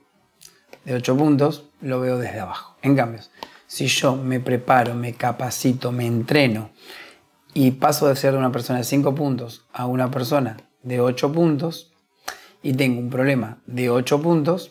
[0.85, 2.77] de ocho puntos, lo veo desde abajo.
[2.83, 3.23] En cambio,
[3.67, 6.71] si yo me preparo, me capacito, me entreno
[7.55, 11.90] y paso de ser una persona de cinco puntos a una persona de ocho puntos
[12.63, 14.71] y tengo un problema de ocho puntos,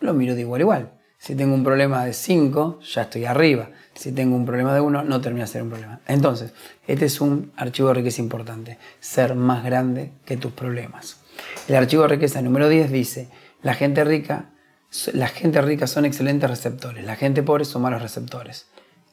[0.00, 0.98] lo miro de igual a igual.
[1.18, 3.70] Si tengo un problema de 5, ya estoy arriba.
[3.94, 6.00] Si tengo un problema de 1, no termina de ser un problema.
[6.06, 6.52] Entonces,
[6.86, 8.78] este es un archivo de riqueza importante.
[9.00, 11.20] Ser más grande que tus problemas.
[11.66, 13.28] El archivo de riqueza número 10 dice,
[13.62, 14.50] la gente rica,
[15.12, 18.68] la gente rica son excelentes receptores, la gente pobre son malos receptores.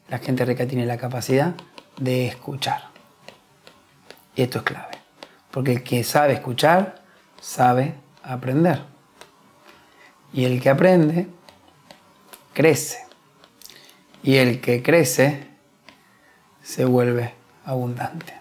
[0.07, 1.55] La gente rica tiene la capacidad
[1.97, 2.89] de escuchar.
[4.36, 4.99] Y esto es clave.
[5.49, 7.05] Porque el que sabe escuchar,
[7.46, 7.93] sabe
[8.24, 8.82] aprender.
[10.34, 11.28] Y el que aprende,
[12.54, 13.06] crece.
[14.24, 15.48] Y el que crece
[16.64, 18.34] se vuelve abundante.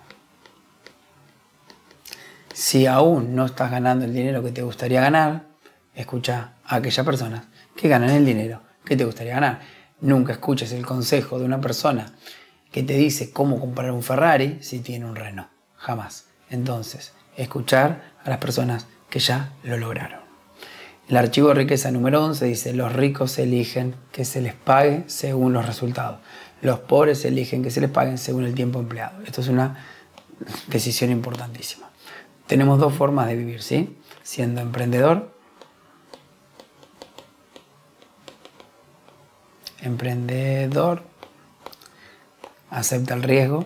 [2.55, 5.49] Si aún no estás ganando el dinero que te gustaría ganar,
[5.95, 7.45] escucha a aquellas personas
[7.77, 9.61] que ganan el dinero que te gustaría ganar.
[10.01, 12.15] Nunca escuches el consejo de una persona
[12.73, 15.51] que te dice cómo comprar un Ferrari si tiene un Renault.
[15.77, 16.29] Jamás.
[16.49, 20.19] Entonces, escuchar a las personas que ya lo lograron.
[21.09, 25.53] El archivo de riqueza número 11 dice, los ricos eligen que se les pague según
[25.53, 26.19] los resultados.
[26.62, 29.23] Los pobres eligen que se les paguen según el tiempo empleado.
[29.23, 29.77] Esto es una
[30.67, 31.89] decisión importantísima.
[32.49, 33.97] Tenemos dos formas de vivir, ¿sí?
[34.25, 35.33] Siendo emprendedor,
[39.81, 41.05] emprendedor,
[42.69, 43.65] acepta el riesgo,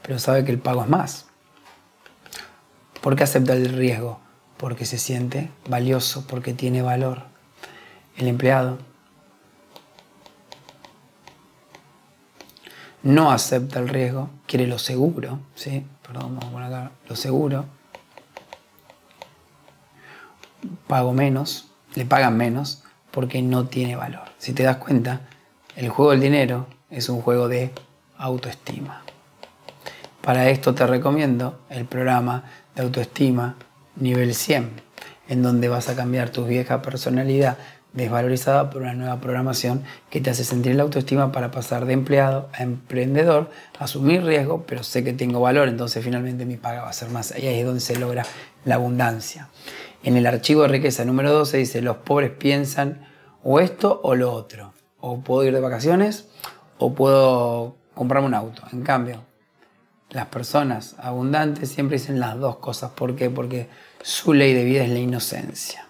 [0.00, 1.27] pero sabe que el pago es más.
[3.00, 4.20] ¿Por qué acepta el riesgo?
[4.58, 7.22] porque se siente valioso, porque tiene valor.
[8.16, 8.78] El empleado
[13.02, 15.86] no acepta el riesgo, quiere lo seguro, ¿sí?
[16.02, 16.38] Perdón,
[17.08, 17.64] lo seguro.
[20.88, 22.82] Pago menos, le pagan menos
[23.12, 24.28] porque no tiene valor.
[24.38, 25.20] Si te das cuenta,
[25.76, 27.72] el juego del dinero es un juego de
[28.16, 29.02] autoestima.
[30.20, 32.44] Para esto te recomiendo el programa
[32.82, 33.56] autoestima
[33.96, 34.70] nivel 100,
[35.28, 37.58] en donde vas a cambiar tu vieja personalidad
[37.92, 42.48] desvalorizada por una nueva programación que te hace sentir la autoestima para pasar de empleado
[42.52, 46.92] a emprendedor, asumir riesgo, pero sé que tengo valor, entonces finalmente mi paga va a
[46.92, 47.34] ser más.
[47.36, 48.24] Y ahí es donde se logra
[48.64, 49.48] la abundancia.
[50.02, 53.06] En el archivo de riqueza número 12 dice, los pobres piensan
[53.42, 54.72] o esto o lo otro.
[55.00, 56.28] O puedo ir de vacaciones
[56.78, 58.62] o puedo comprarme un auto.
[58.72, 59.24] En cambio,
[60.10, 62.92] las personas abundantes siempre dicen las dos cosas.
[62.92, 63.30] ¿Por qué?
[63.30, 63.68] Porque
[64.02, 65.86] su ley de vida es la inocencia.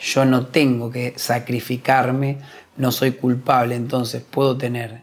[0.00, 2.38] Yo no tengo que sacrificarme,
[2.76, 5.02] no soy culpable, entonces puedo tener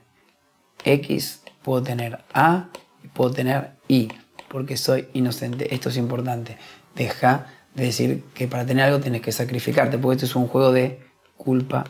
[0.83, 2.69] X, puedo tener A
[3.03, 4.07] y puedo tener Y,
[4.47, 5.73] porque soy inocente.
[5.73, 6.57] Esto es importante.
[6.95, 10.71] Deja de decir que para tener algo tienes que sacrificarte, porque esto es un juego
[10.71, 11.05] de
[11.35, 11.83] culpa,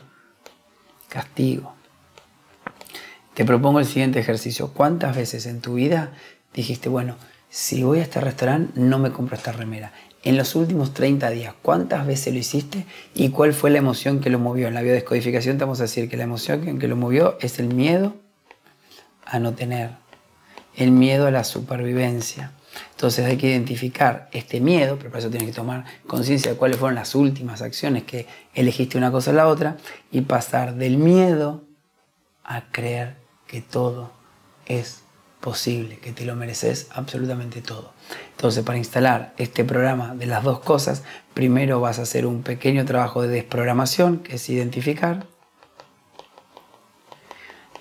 [1.08, 1.75] castigo.
[3.36, 4.72] Te propongo el siguiente ejercicio.
[4.74, 6.12] ¿Cuántas veces en tu vida
[6.54, 7.18] dijiste, bueno,
[7.50, 9.92] si voy a este restaurante no me compro esta remera.
[10.24, 14.30] En los últimos 30 días, ¿cuántas veces lo hiciste y cuál fue la emoción que
[14.30, 14.68] lo movió?
[14.68, 17.74] En la biodescodificación te vamos a decir que la emoción que lo movió es el
[17.74, 18.16] miedo
[19.26, 19.92] a no tener,
[20.76, 22.52] el miedo a la supervivencia.
[22.92, 26.78] Entonces hay que identificar este miedo, pero para eso tienes que tomar conciencia de cuáles
[26.78, 29.78] fueron las últimas acciones que elegiste una cosa o la otra
[30.12, 31.64] y pasar del miedo
[32.44, 34.12] a creer que todo
[34.66, 35.02] es
[35.42, 37.94] posible, que te lo mereces absolutamente todo.
[38.32, 42.84] Entonces, para instalar este programa de las dos cosas, primero vas a hacer un pequeño
[42.86, 45.28] trabajo de desprogramación, que es identificar,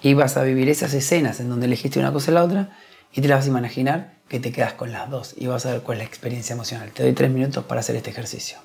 [0.02, 2.76] y vas a vivir esas escenas en donde elegiste una cosa y la otra,
[3.12, 5.72] y te las vas a imaginar que te quedas con las dos, y vas a
[5.72, 6.90] ver cuál es la experiencia emocional.
[6.90, 8.58] Te doy tres minutos para hacer este ejercicio.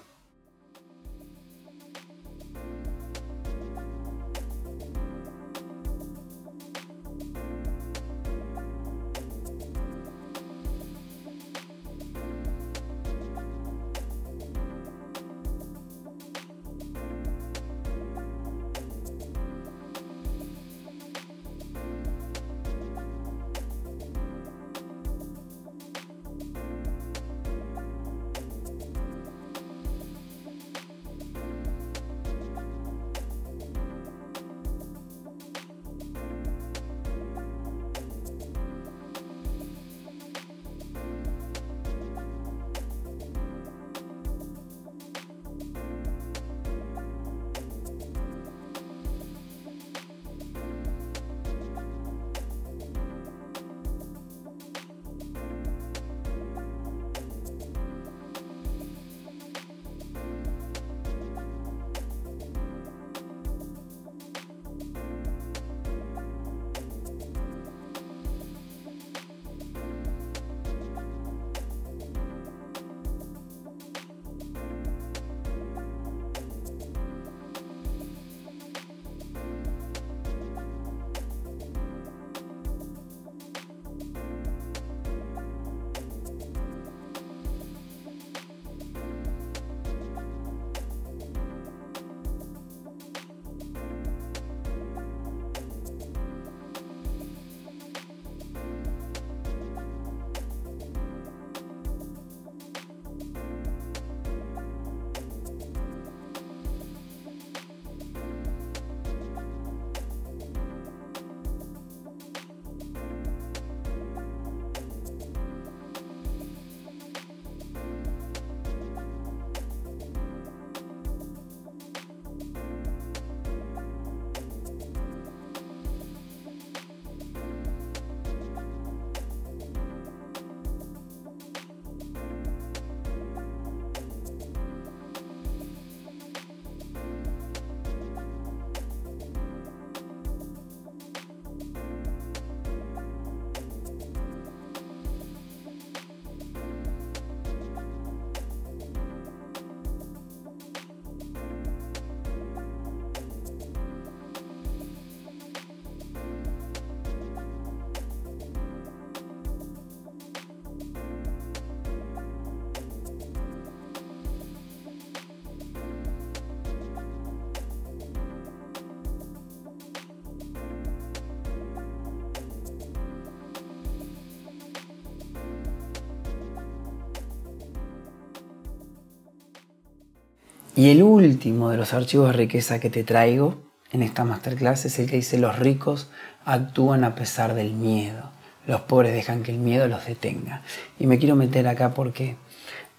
[180.79, 183.61] Y el último de los archivos de riqueza que te traigo
[183.91, 186.09] en esta masterclass es el que dice los ricos
[186.45, 188.31] actúan a pesar del miedo.
[188.65, 190.61] Los pobres dejan que el miedo los detenga.
[190.97, 192.37] Y me quiero meter acá porque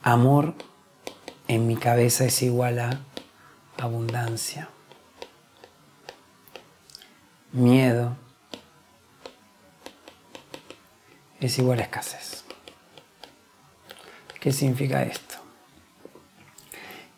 [0.03, 0.53] amor
[1.49, 3.01] en mi cabeza es igual a
[3.79, 4.69] abundancia.
[7.53, 8.15] Miedo
[11.41, 12.45] es igual a escasez.
[14.39, 15.40] ¿Qué significa esto?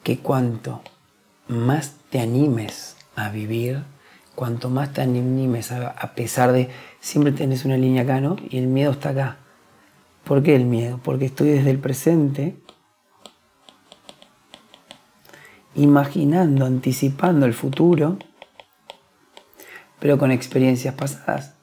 [0.03, 0.83] Que cuanto
[1.49, 3.85] más te animes a vivir,
[4.35, 8.37] cuanto más te animes a, pesar de siempre tenés una línea acá, ¿no?
[8.49, 9.39] Y el miedo está acá.
[10.25, 11.01] ¿Por qué el miedo?
[11.03, 12.57] Porque estoy desde el presente
[15.75, 18.19] imaginando, anticipando el futuro,
[19.99, 21.55] pero con experiencias pasadas.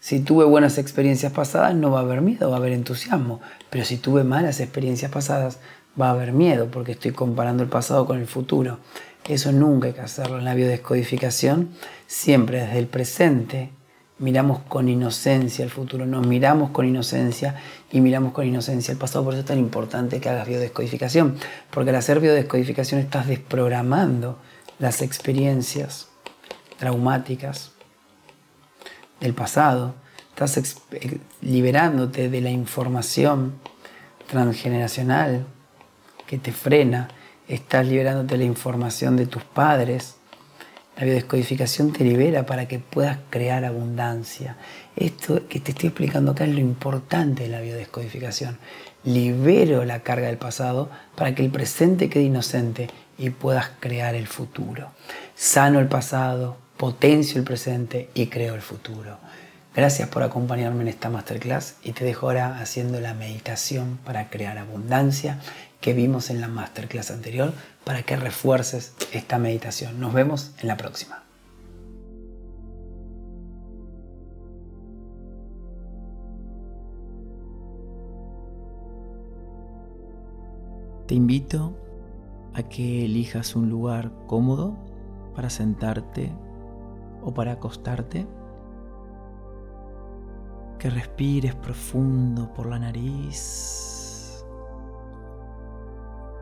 [0.00, 3.40] Si tuve buenas experiencias pasadas, no va a haber miedo, va a haber entusiasmo.
[3.70, 5.58] Pero si tuve malas experiencias pasadas,
[6.00, 8.78] va a haber miedo porque estoy comparando el pasado con el futuro.
[9.24, 11.70] Eso nunca hay que hacerlo en la biodescodificación.
[12.06, 13.70] Siempre desde el presente
[14.18, 17.56] miramos con inocencia el futuro, nos miramos con inocencia
[17.90, 19.24] y miramos con inocencia el pasado.
[19.24, 21.36] Por eso es tan importante que hagas biodescodificación,
[21.70, 24.38] porque al hacer biodescodificación estás desprogramando
[24.78, 26.08] las experiencias
[26.78, 27.72] traumáticas
[29.20, 29.94] del pasado,
[30.30, 33.54] estás eh, liberándote de la información
[34.26, 35.46] transgeneracional
[36.26, 37.08] que te frena,
[37.48, 40.16] estás liberándote de la información de tus padres.
[40.96, 44.56] La biodescodificación te libera para que puedas crear abundancia.
[44.96, 48.58] Esto que te estoy explicando acá es lo importante de la biodescodificación.
[49.04, 54.26] Libero la carga del pasado para que el presente quede inocente y puedas crear el
[54.26, 54.90] futuro.
[55.34, 59.18] Sano el pasado, potencio el presente y creo el futuro.
[59.76, 64.56] Gracias por acompañarme en esta masterclass y te dejo ahora haciendo la meditación para crear
[64.56, 65.38] abundancia
[65.86, 67.52] que vimos en la masterclass anterior
[67.84, 70.00] para que refuerces esta meditación.
[70.00, 71.22] Nos vemos en la próxima.
[81.06, 81.78] Te invito
[82.54, 84.76] a que elijas un lugar cómodo
[85.36, 86.32] para sentarte
[87.22, 88.26] o para acostarte.
[90.80, 93.95] Que respires profundo por la nariz.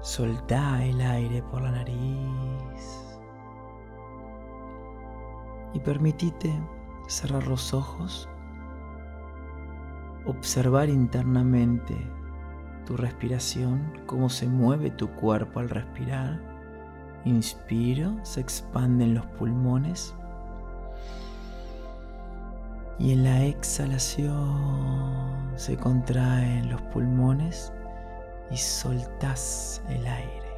[0.05, 3.17] Soltá el aire por la nariz.
[5.73, 6.53] Y permitite
[7.07, 8.29] cerrar los ojos.
[10.27, 11.97] Observar internamente
[12.85, 16.39] tu respiración, cómo se mueve tu cuerpo al respirar.
[17.25, 20.15] Inspiro, se expanden los pulmones.
[22.99, 24.45] Y en la exhalación
[25.57, 27.73] se contraen los pulmones
[28.51, 30.55] y soltas el aire.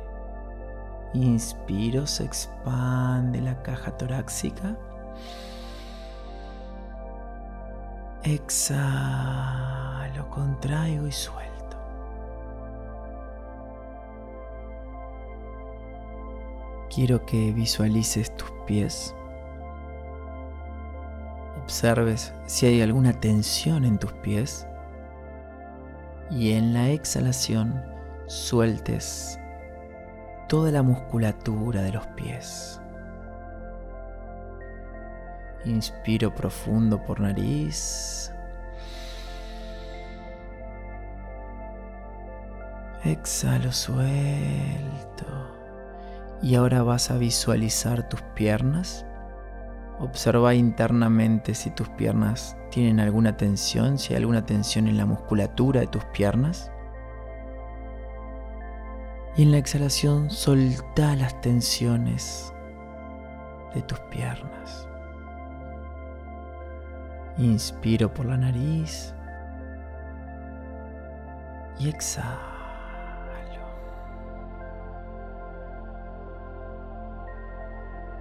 [1.14, 4.76] Inspiro, se expande la caja torácica.
[8.22, 9.08] Exhalo,
[10.30, 11.76] contraigo y suelto.
[16.90, 19.14] Quiero que visualices tus pies
[21.66, 24.68] observes si hay alguna tensión en tus pies
[26.30, 27.82] y en la exhalación
[28.26, 29.38] sueltes
[30.48, 32.80] toda la musculatura de los pies.
[35.64, 38.32] Inspiro profundo por nariz.
[43.04, 45.26] Exhalo suelto.
[46.42, 49.05] Y ahora vas a visualizar tus piernas
[49.98, 55.80] Observa internamente si tus piernas tienen alguna tensión, si hay alguna tensión en la musculatura
[55.80, 56.70] de tus piernas.
[59.36, 62.52] Y en la exhalación solta las tensiones
[63.74, 64.86] de tus piernas.
[67.38, 69.14] Inspiro por la nariz
[71.78, 72.55] y exhalo.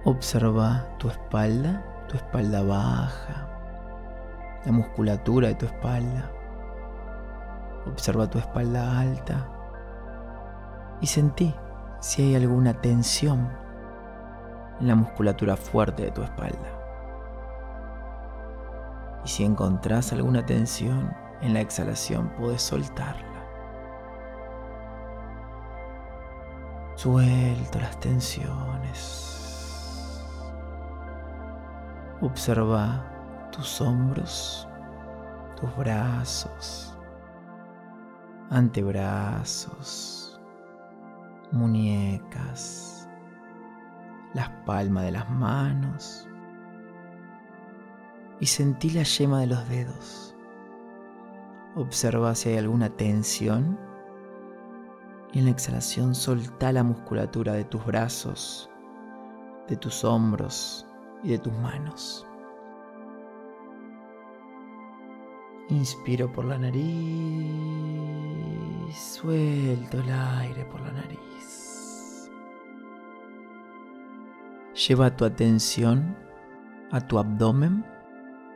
[0.06, 3.48] Observa tu espalda, tu espalda baja,
[4.64, 6.30] la musculatura de tu espalda.
[7.88, 9.48] Observa tu espalda alta
[11.00, 11.52] y sentí
[11.98, 13.50] si hay alguna tensión
[14.78, 16.70] en la musculatura fuerte de tu espalda.
[19.24, 23.42] Y si encontrás alguna tensión en la exhalación, puedes soltarla.
[26.94, 29.35] Suelto las tensiones.
[32.22, 33.04] Observa
[33.52, 34.66] tus hombros,
[35.60, 36.96] tus brazos,
[38.48, 40.40] antebrazos,
[41.52, 43.06] muñecas,
[44.32, 46.26] las palmas de las manos
[48.40, 50.34] y sentí la yema de los dedos.
[51.74, 53.78] Observa si hay alguna tensión
[55.34, 58.70] y en la exhalación solta la musculatura de tus brazos,
[59.68, 60.85] de tus hombros
[61.26, 62.24] y de tus manos.
[65.68, 66.86] Inspiro por la nariz,
[68.94, 72.30] suelto el aire por la nariz.
[74.86, 76.16] Lleva tu atención
[76.92, 77.84] a tu abdomen.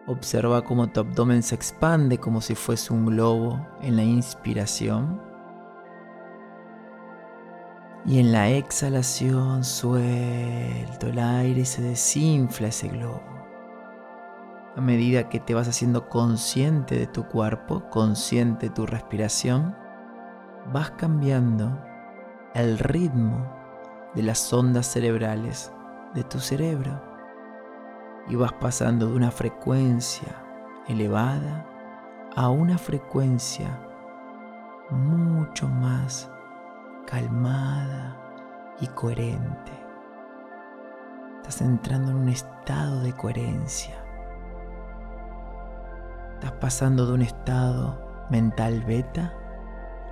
[0.06, 5.29] Observa cómo tu abdomen se expande como si fuese un globo en la inspiración.
[8.06, 13.22] Y en la exhalación suelto el aire y se desinfla ese globo.
[14.76, 19.76] A medida que te vas haciendo consciente de tu cuerpo, consciente de tu respiración,
[20.72, 21.78] vas cambiando
[22.54, 23.46] el ritmo
[24.14, 25.72] de las ondas cerebrales
[26.14, 27.02] de tu cerebro
[28.28, 30.42] y vas pasando de una frecuencia
[30.88, 31.66] elevada
[32.36, 33.78] a una frecuencia
[34.90, 36.29] mucho más
[37.10, 38.16] calmada
[38.80, 39.72] y coherente.
[41.36, 44.00] Estás entrando en un estado de coherencia
[46.40, 48.00] Estás pasando de un estado
[48.30, 49.34] mental beta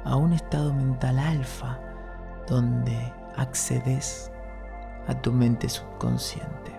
[0.05, 1.79] a un estado mental alfa
[2.47, 4.31] donde accedes
[5.07, 6.79] a tu mente subconsciente.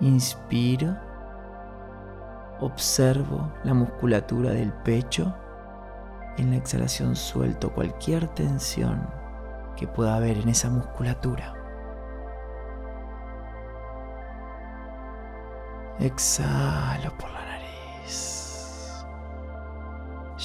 [0.00, 0.96] Inspiro,
[2.58, 5.32] observo la musculatura del pecho.
[6.36, 9.08] En la exhalación suelto cualquier tensión
[9.76, 11.54] que pueda haber en esa musculatura.
[15.98, 17.40] Exhalo por la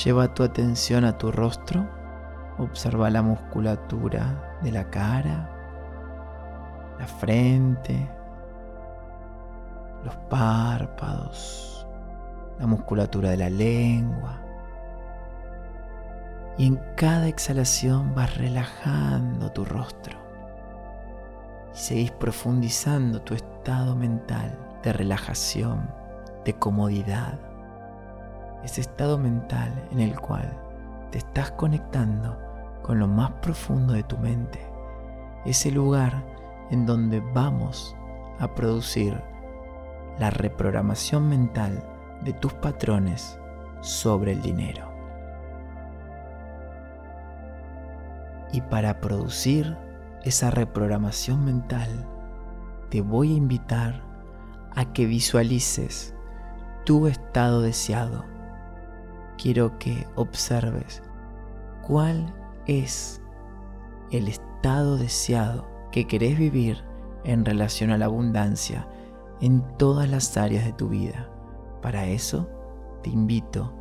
[0.03, 1.87] Lleva tu atención a tu rostro,
[2.59, 5.49] observa la musculatura de la cara,
[6.99, 8.07] la frente,
[10.03, 11.87] los párpados,
[12.59, 14.44] la musculatura de la lengua.
[16.57, 20.17] Y en cada exhalación vas relajando tu rostro.
[21.73, 25.89] Y seguís profundizando tu estado mental de relajación,
[26.45, 27.39] de comodidad.
[28.63, 30.57] Ese estado mental en el cual
[31.11, 32.39] te estás conectando
[32.81, 34.59] con lo más profundo de tu mente,
[35.43, 36.23] ese lugar
[36.71, 37.95] en donde vamos
[38.39, 39.19] a producir
[40.19, 41.83] la reprogramación mental
[42.23, 43.39] de tus patrones
[43.81, 44.84] sobre el dinero.
[48.55, 49.75] Y para producir
[50.23, 51.89] esa reprogramación mental,
[52.89, 54.01] te voy a invitar
[54.73, 56.15] a que visualices
[56.85, 58.23] tu estado deseado
[59.37, 61.03] quiero que observes
[61.85, 62.33] cuál
[62.65, 63.21] es
[64.11, 66.81] el estado deseado que querés vivir
[67.25, 68.87] en relación a la abundancia
[69.41, 71.29] en todas las áreas de tu vida.
[71.81, 72.49] Para eso
[73.03, 73.73] te invito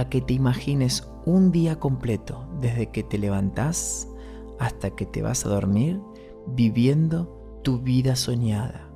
[0.00, 4.08] a que te imagines un día completo desde que te levantás
[4.58, 6.00] hasta que te vas a dormir
[6.48, 8.90] viviendo tu vida soñada.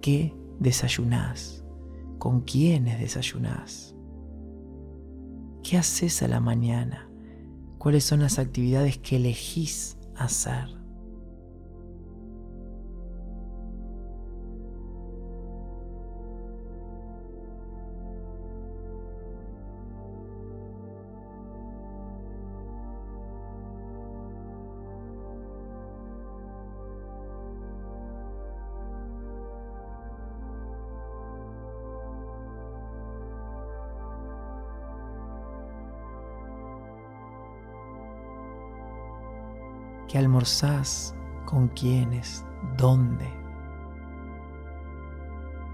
[0.00, 1.64] ¿Qué desayunás?
[2.18, 3.96] ¿Con quiénes desayunás?
[5.62, 7.08] ¿Qué haces a la mañana?
[7.78, 10.81] ¿Cuáles son las actividades que elegís hacer?
[40.12, 41.14] ¿Qué almorzás?
[41.46, 42.44] ¿Con quiénes?
[42.76, 43.32] ¿Dónde?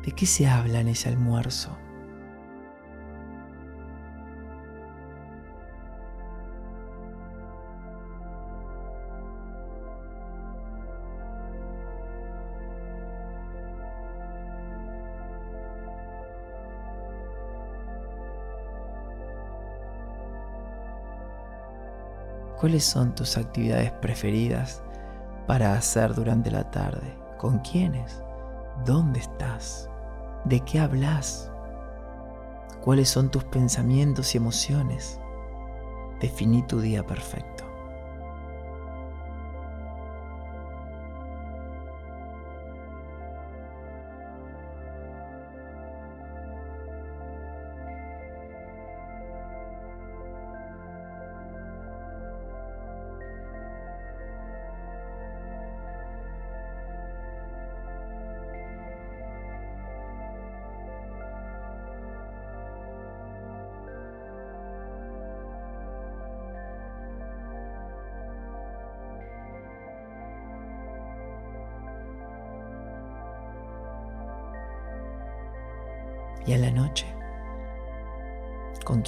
[0.04, 1.76] ¿De qué se habla en ese almuerzo?
[22.68, 24.82] ¿Cuáles son tus actividades preferidas
[25.46, 27.16] para hacer durante la tarde?
[27.38, 28.22] ¿Con quiénes?
[28.84, 29.88] ¿Dónde estás?
[30.44, 31.50] ¿De qué hablas?
[32.84, 35.18] ¿Cuáles son tus pensamientos y emociones?
[36.20, 37.57] Definí tu día perfecto.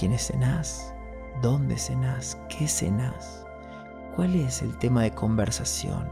[0.00, 0.94] Quiénes cenás,
[1.42, 3.44] dónde cenás, qué cenás,
[4.16, 6.08] cuál es el tema de conversación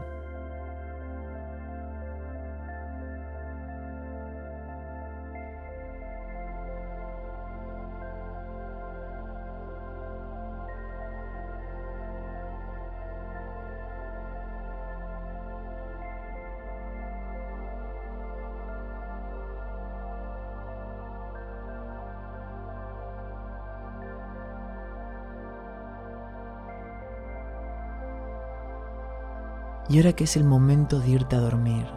[29.89, 31.87] Y ahora que es el momento de irte a dormir,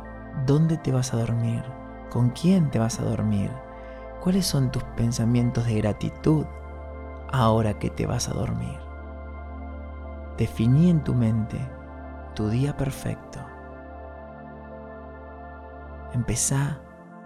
[0.47, 1.63] ¿dónde te vas a dormir?
[2.11, 3.51] ¿Con quién te vas a dormir?
[4.23, 6.47] ¿Cuáles son tus pensamientos de gratitud
[7.31, 8.79] ahora que te vas a dormir?
[10.39, 11.59] Definí en tu mente
[12.35, 13.41] tu día perfecto.
[16.15, 16.81] Empezá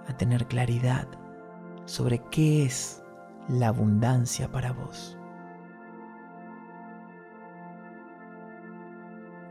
[0.08, 1.06] a tener claridad
[1.84, 3.04] sobre qué es
[3.48, 5.16] la abundancia para vos.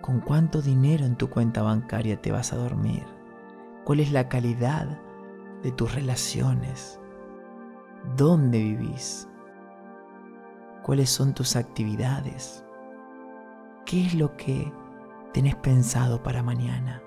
[0.06, 3.04] ¿Con cuánto dinero en tu cuenta bancaria te vas a dormir?
[3.86, 5.00] ¿Cuál es la calidad
[5.64, 7.00] de tus relaciones?
[8.16, 9.28] ¿Dónde vivís?
[10.84, 12.64] ¿Cuáles son tus actividades?
[13.84, 14.72] ¿Qué es lo que
[15.34, 17.02] tenés pensado para mañana?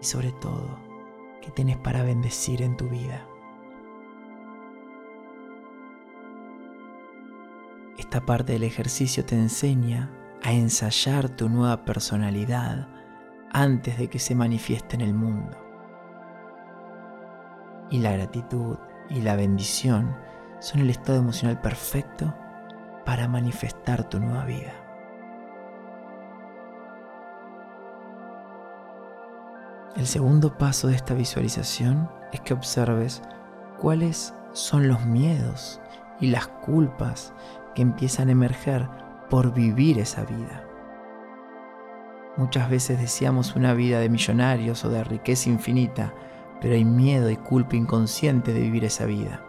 [0.00, 0.78] Y sobre todo,
[1.42, 3.26] ¿qué tenés para bendecir en tu vida?
[7.98, 10.15] Esta parte del ejercicio te enseña
[10.46, 12.86] a ensayar tu nueva personalidad
[13.50, 15.58] antes de que se manifieste en el mundo.
[17.90, 18.78] Y la gratitud
[19.10, 20.16] y la bendición
[20.60, 22.32] son el estado emocional perfecto
[23.04, 24.72] para manifestar tu nueva vida.
[29.96, 33.20] El segundo paso de esta visualización es que observes
[33.80, 35.80] cuáles son los miedos
[36.20, 37.32] y las culpas
[37.74, 40.64] que empiezan a emerger por vivir esa vida.
[42.36, 46.12] Muchas veces deseamos una vida de millonarios o de riqueza infinita,
[46.60, 49.42] pero hay miedo y culpa inconsciente de vivir esa vida.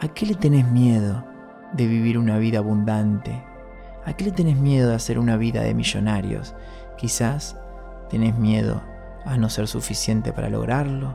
[0.00, 1.24] ¿A qué le tenés miedo
[1.72, 3.42] de vivir una vida abundante?
[4.04, 6.54] ¿A qué le tenés miedo de hacer una vida de millonarios?
[6.96, 7.58] Quizás
[8.08, 8.82] tenés miedo
[9.24, 11.14] a no ser suficiente para lograrlo.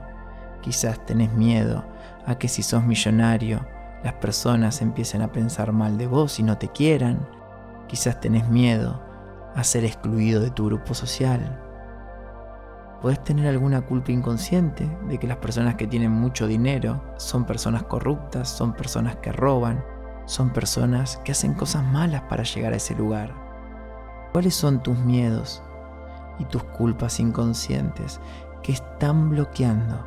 [0.60, 1.84] Quizás tenés miedo
[2.26, 3.66] a que si sos millonario
[4.02, 7.28] las personas empiecen a pensar mal de vos y no te quieran.
[7.86, 9.00] Quizás tenés miedo
[9.54, 11.60] a ser excluido de tu grupo social.
[13.00, 17.84] Puedes tener alguna culpa inconsciente de que las personas que tienen mucho dinero son personas
[17.84, 19.84] corruptas, son personas que roban,
[20.24, 23.32] son personas que hacen cosas malas para llegar a ese lugar.
[24.32, 25.62] ¿Cuáles son tus miedos
[26.38, 28.20] y tus culpas inconscientes
[28.62, 30.06] que están bloqueando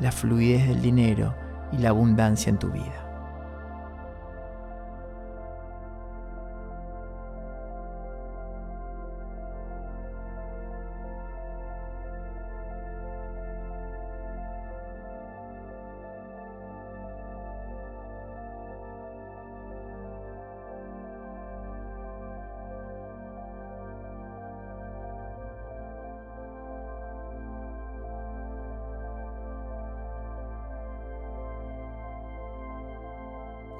[0.00, 1.34] la fluidez del dinero
[1.72, 3.07] y la abundancia en tu vida.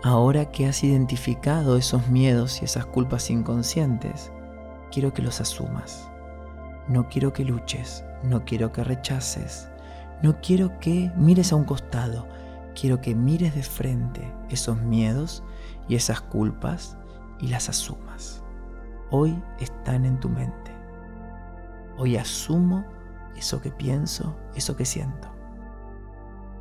[0.08, 4.32] Ahora que has identificado esos miedos y esas culpas inconscientes,
[4.90, 6.10] quiero que los asumas.
[6.88, 9.68] No quiero que luches, no quiero que rechaces,
[10.22, 12.26] no quiero que mires a un costado,
[12.74, 15.42] quiero que mires de frente esos miedos
[15.88, 16.96] y esas culpas
[17.38, 18.42] y las asumas.
[19.10, 20.72] Hoy están en tu mente.
[21.98, 22.82] Hoy asumo
[23.36, 25.28] eso que pienso, eso que siento.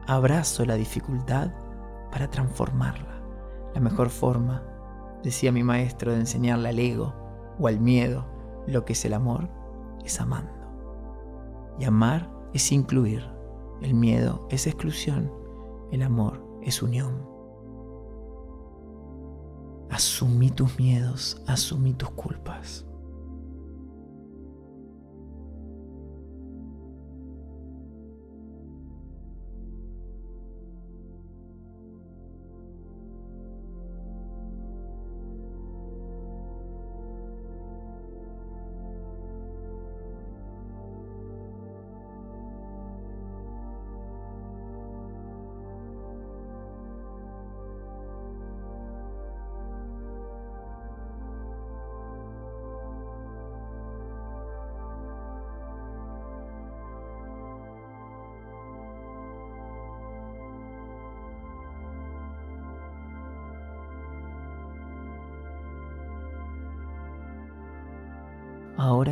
[0.06, 1.50] Abrazo la dificultad
[2.12, 3.17] para transformarla.
[3.78, 4.64] La mejor forma,
[5.22, 7.14] decía mi maestro, de enseñarle al ego
[7.60, 8.26] o al miedo
[8.66, 9.52] lo que es el amor,
[10.04, 10.52] es amando.
[11.78, 13.24] Y amar es incluir.
[13.84, 15.32] El miedo es exclusión.
[15.92, 17.24] El amor es unión.
[19.92, 22.87] Asumí tus miedos, asumí tus culpas.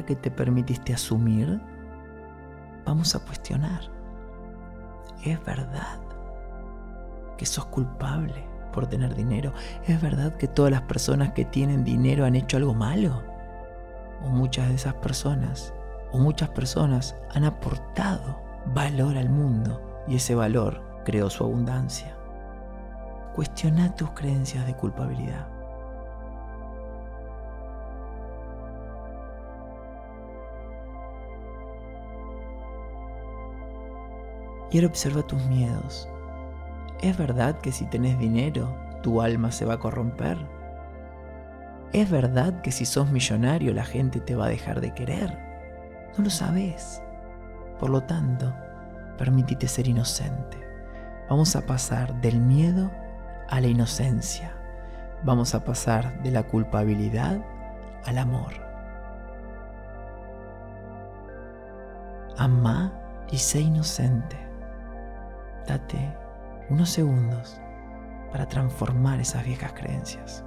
[0.05, 1.59] Que te permitiste asumir,
[2.85, 3.81] vamos a cuestionar.
[5.23, 5.99] ¿Es verdad
[7.37, 9.53] que sos culpable por tener dinero?
[9.87, 13.23] ¿Es verdad que todas las personas que tienen dinero han hecho algo malo?
[14.23, 15.73] ¿O muchas de esas personas,
[16.11, 18.41] o muchas personas han aportado
[18.73, 22.15] valor al mundo y ese valor creó su abundancia?
[23.33, 25.54] Cuestiona tus creencias de culpabilidad.
[34.83, 36.09] Observa tus miedos.
[37.01, 40.37] ¿Es verdad que si tenés dinero, tu alma se va a corromper?
[41.93, 45.39] ¿Es verdad que si sos millonario la gente te va a dejar de querer?
[46.17, 47.01] No lo sabes.
[47.79, 48.53] Por lo tanto,
[49.17, 50.57] permítete ser inocente.
[51.29, 52.91] Vamos a pasar del miedo
[53.47, 54.51] a la inocencia.
[55.23, 57.39] Vamos a pasar de la culpabilidad
[58.05, 58.53] al amor.
[62.37, 62.93] Amá
[63.31, 64.44] y sé inocente.
[65.67, 66.15] Date
[66.69, 67.59] unos segundos
[68.31, 70.44] para transformar esas viejas creencias.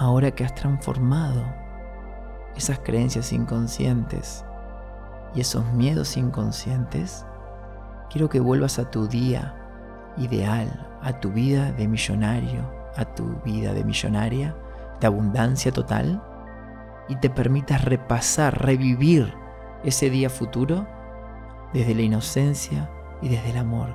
[0.00, 1.44] Ahora que has transformado
[2.56, 4.46] esas creencias inconscientes
[5.34, 7.26] y esos miedos inconscientes,
[8.08, 9.54] quiero que vuelvas a tu día
[10.16, 12.66] ideal, a tu vida de millonario,
[12.96, 14.56] a tu vida de millonaria,
[15.00, 16.22] de abundancia total,
[17.06, 19.34] y te permitas repasar, revivir
[19.84, 20.86] ese día futuro
[21.74, 22.90] desde la inocencia
[23.20, 23.94] y desde el amor.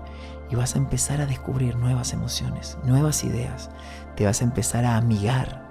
[0.52, 3.72] Y vas a empezar a descubrir nuevas emociones, nuevas ideas.
[4.16, 5.65] Te vas a empezar a amigar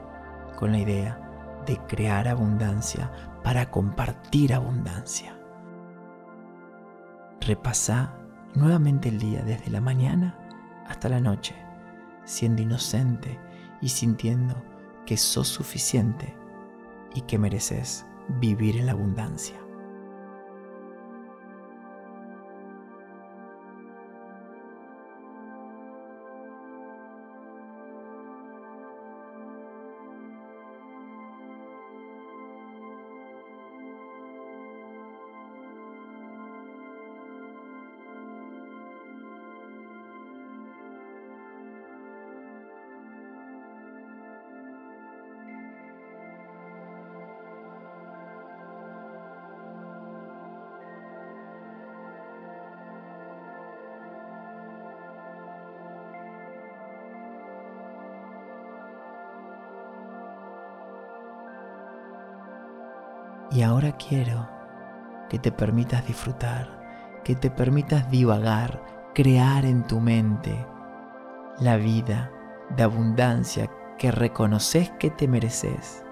[0.57, 1.19] con la idea
[1.67, 3.11] de crear abundancia
[3.43, 5.37] para compartir abundancia.
[7.41, 8.15] Repasa
[8.55, 10.39] nuevamente el día desde la mañana
[10.87, 11.55] hasta la noche,
[12.25, 13.39] siendo inocente
[13.81, 14.55] y sintiendo
[15.07, 16.35] que sos suficiente
[17.15, 18.07] y que mereces
[18.41, 19.64] vivir en la abundancia.
[63.97, 64.49] Quiero
[65.29, 68.83] que te permitas disfrutar, que te permitas divagar,
[69.15, 70.67] crear en tu mente
[71.61, 72.31] la vida
[72.77, 76.05] de abundancia que reconoces que te mereces.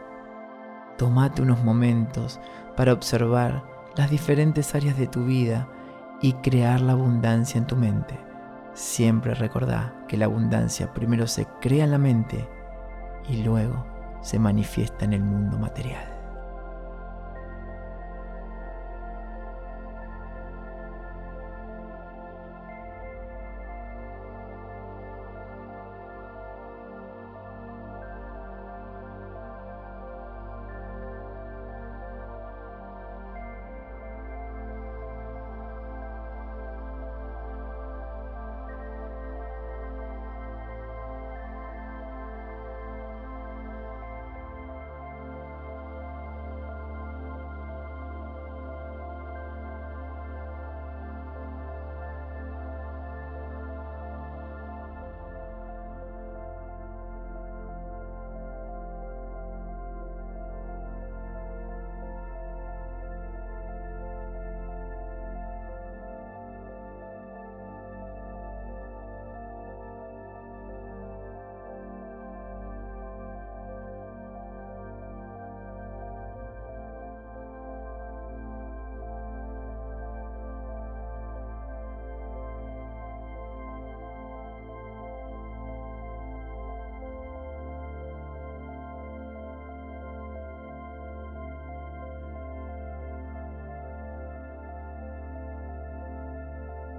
[0.99, 2.41] Tómate unos momentos
[2.77, 3.65] para observar
[3.97, 5.69] las diferentes áreas de tu vida
[6.21, 8.19] y crear la abundancia en tu mente.
[8.75, 12.49] Siempre recordá que la abundancia primero se crea en la mente
[13.29, 13.85] y luego
[14.23, 16.12] se manifiesta en el mundo material.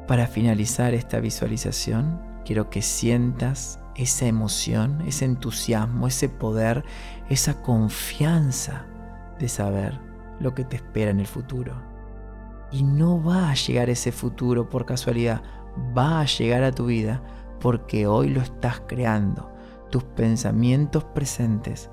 [0.08, 6.84] Para finalizar esta visualización, quiero que sientas esa emoción, ese entusiasmo, ese poder,
[7.30, 8.86] esa confianza
[9.40, 9.98] de saber
[10.42, 11.82] lo que te espera en el futuro.
[12.70, 15.42] Y no va a llegar ese futuro por casualidad,
[15.98, 17.24] va a llegar a tu vida
[17.62, 19.54] porque hoy lo estás creando.
[19.90, 21.90] Tus pensamientos presentes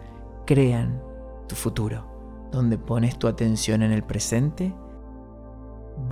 [0.46, 1.00] crean
[1.46, 2.08] tu futuro.
[2.50, 4.74] Donde pones tu atención en el presente,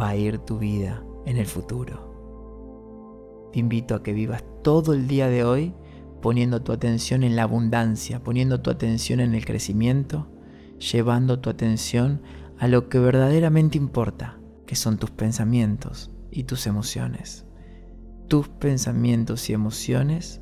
[0.01, 3.51] va a ir tu vida en el futuro.
[3.53, 5.75] Te invito a que vivas todo el día de hoy
[6.23, 10.27] poniendo tu atención en la abundancia, poniendo tu atención en el crecimiento,
[10.79, 12.23] llevando tu atención
[12.59, 17.45] a lo que verdaderamente importa, que son tus pensamientos y tus emociones.
[18.27, 20.41] Tus pensamientos y emociones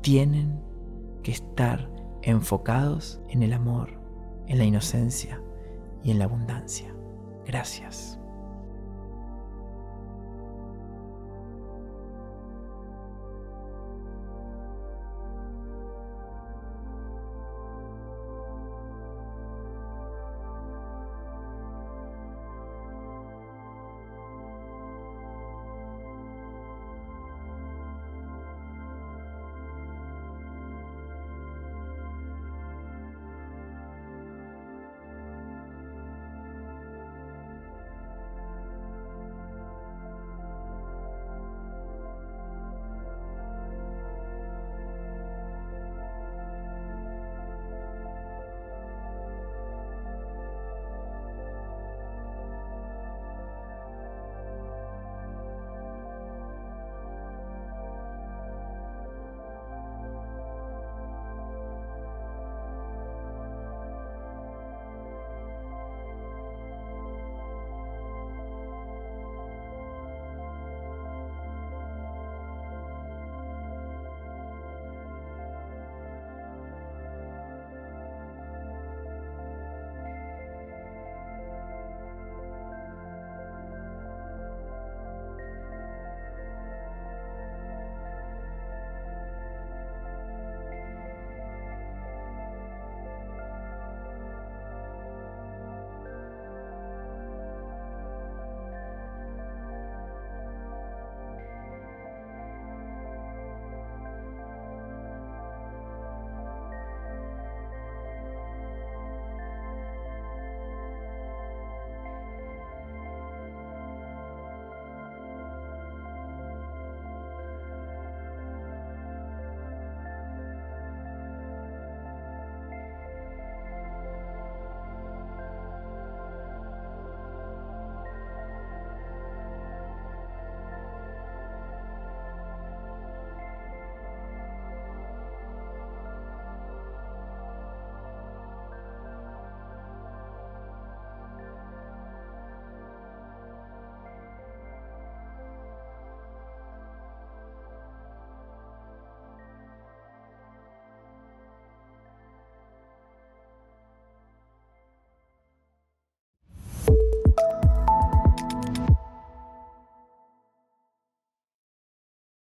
[0.00, 0.60] tienen
[1.24, 1.90] que estar
[2.22, 4.00] enfocados en el amor,
[4.46, 5.42] en la inocencia
[6.04, 6.94] y en la abundancia.
[7.46, 8.20] Gracias.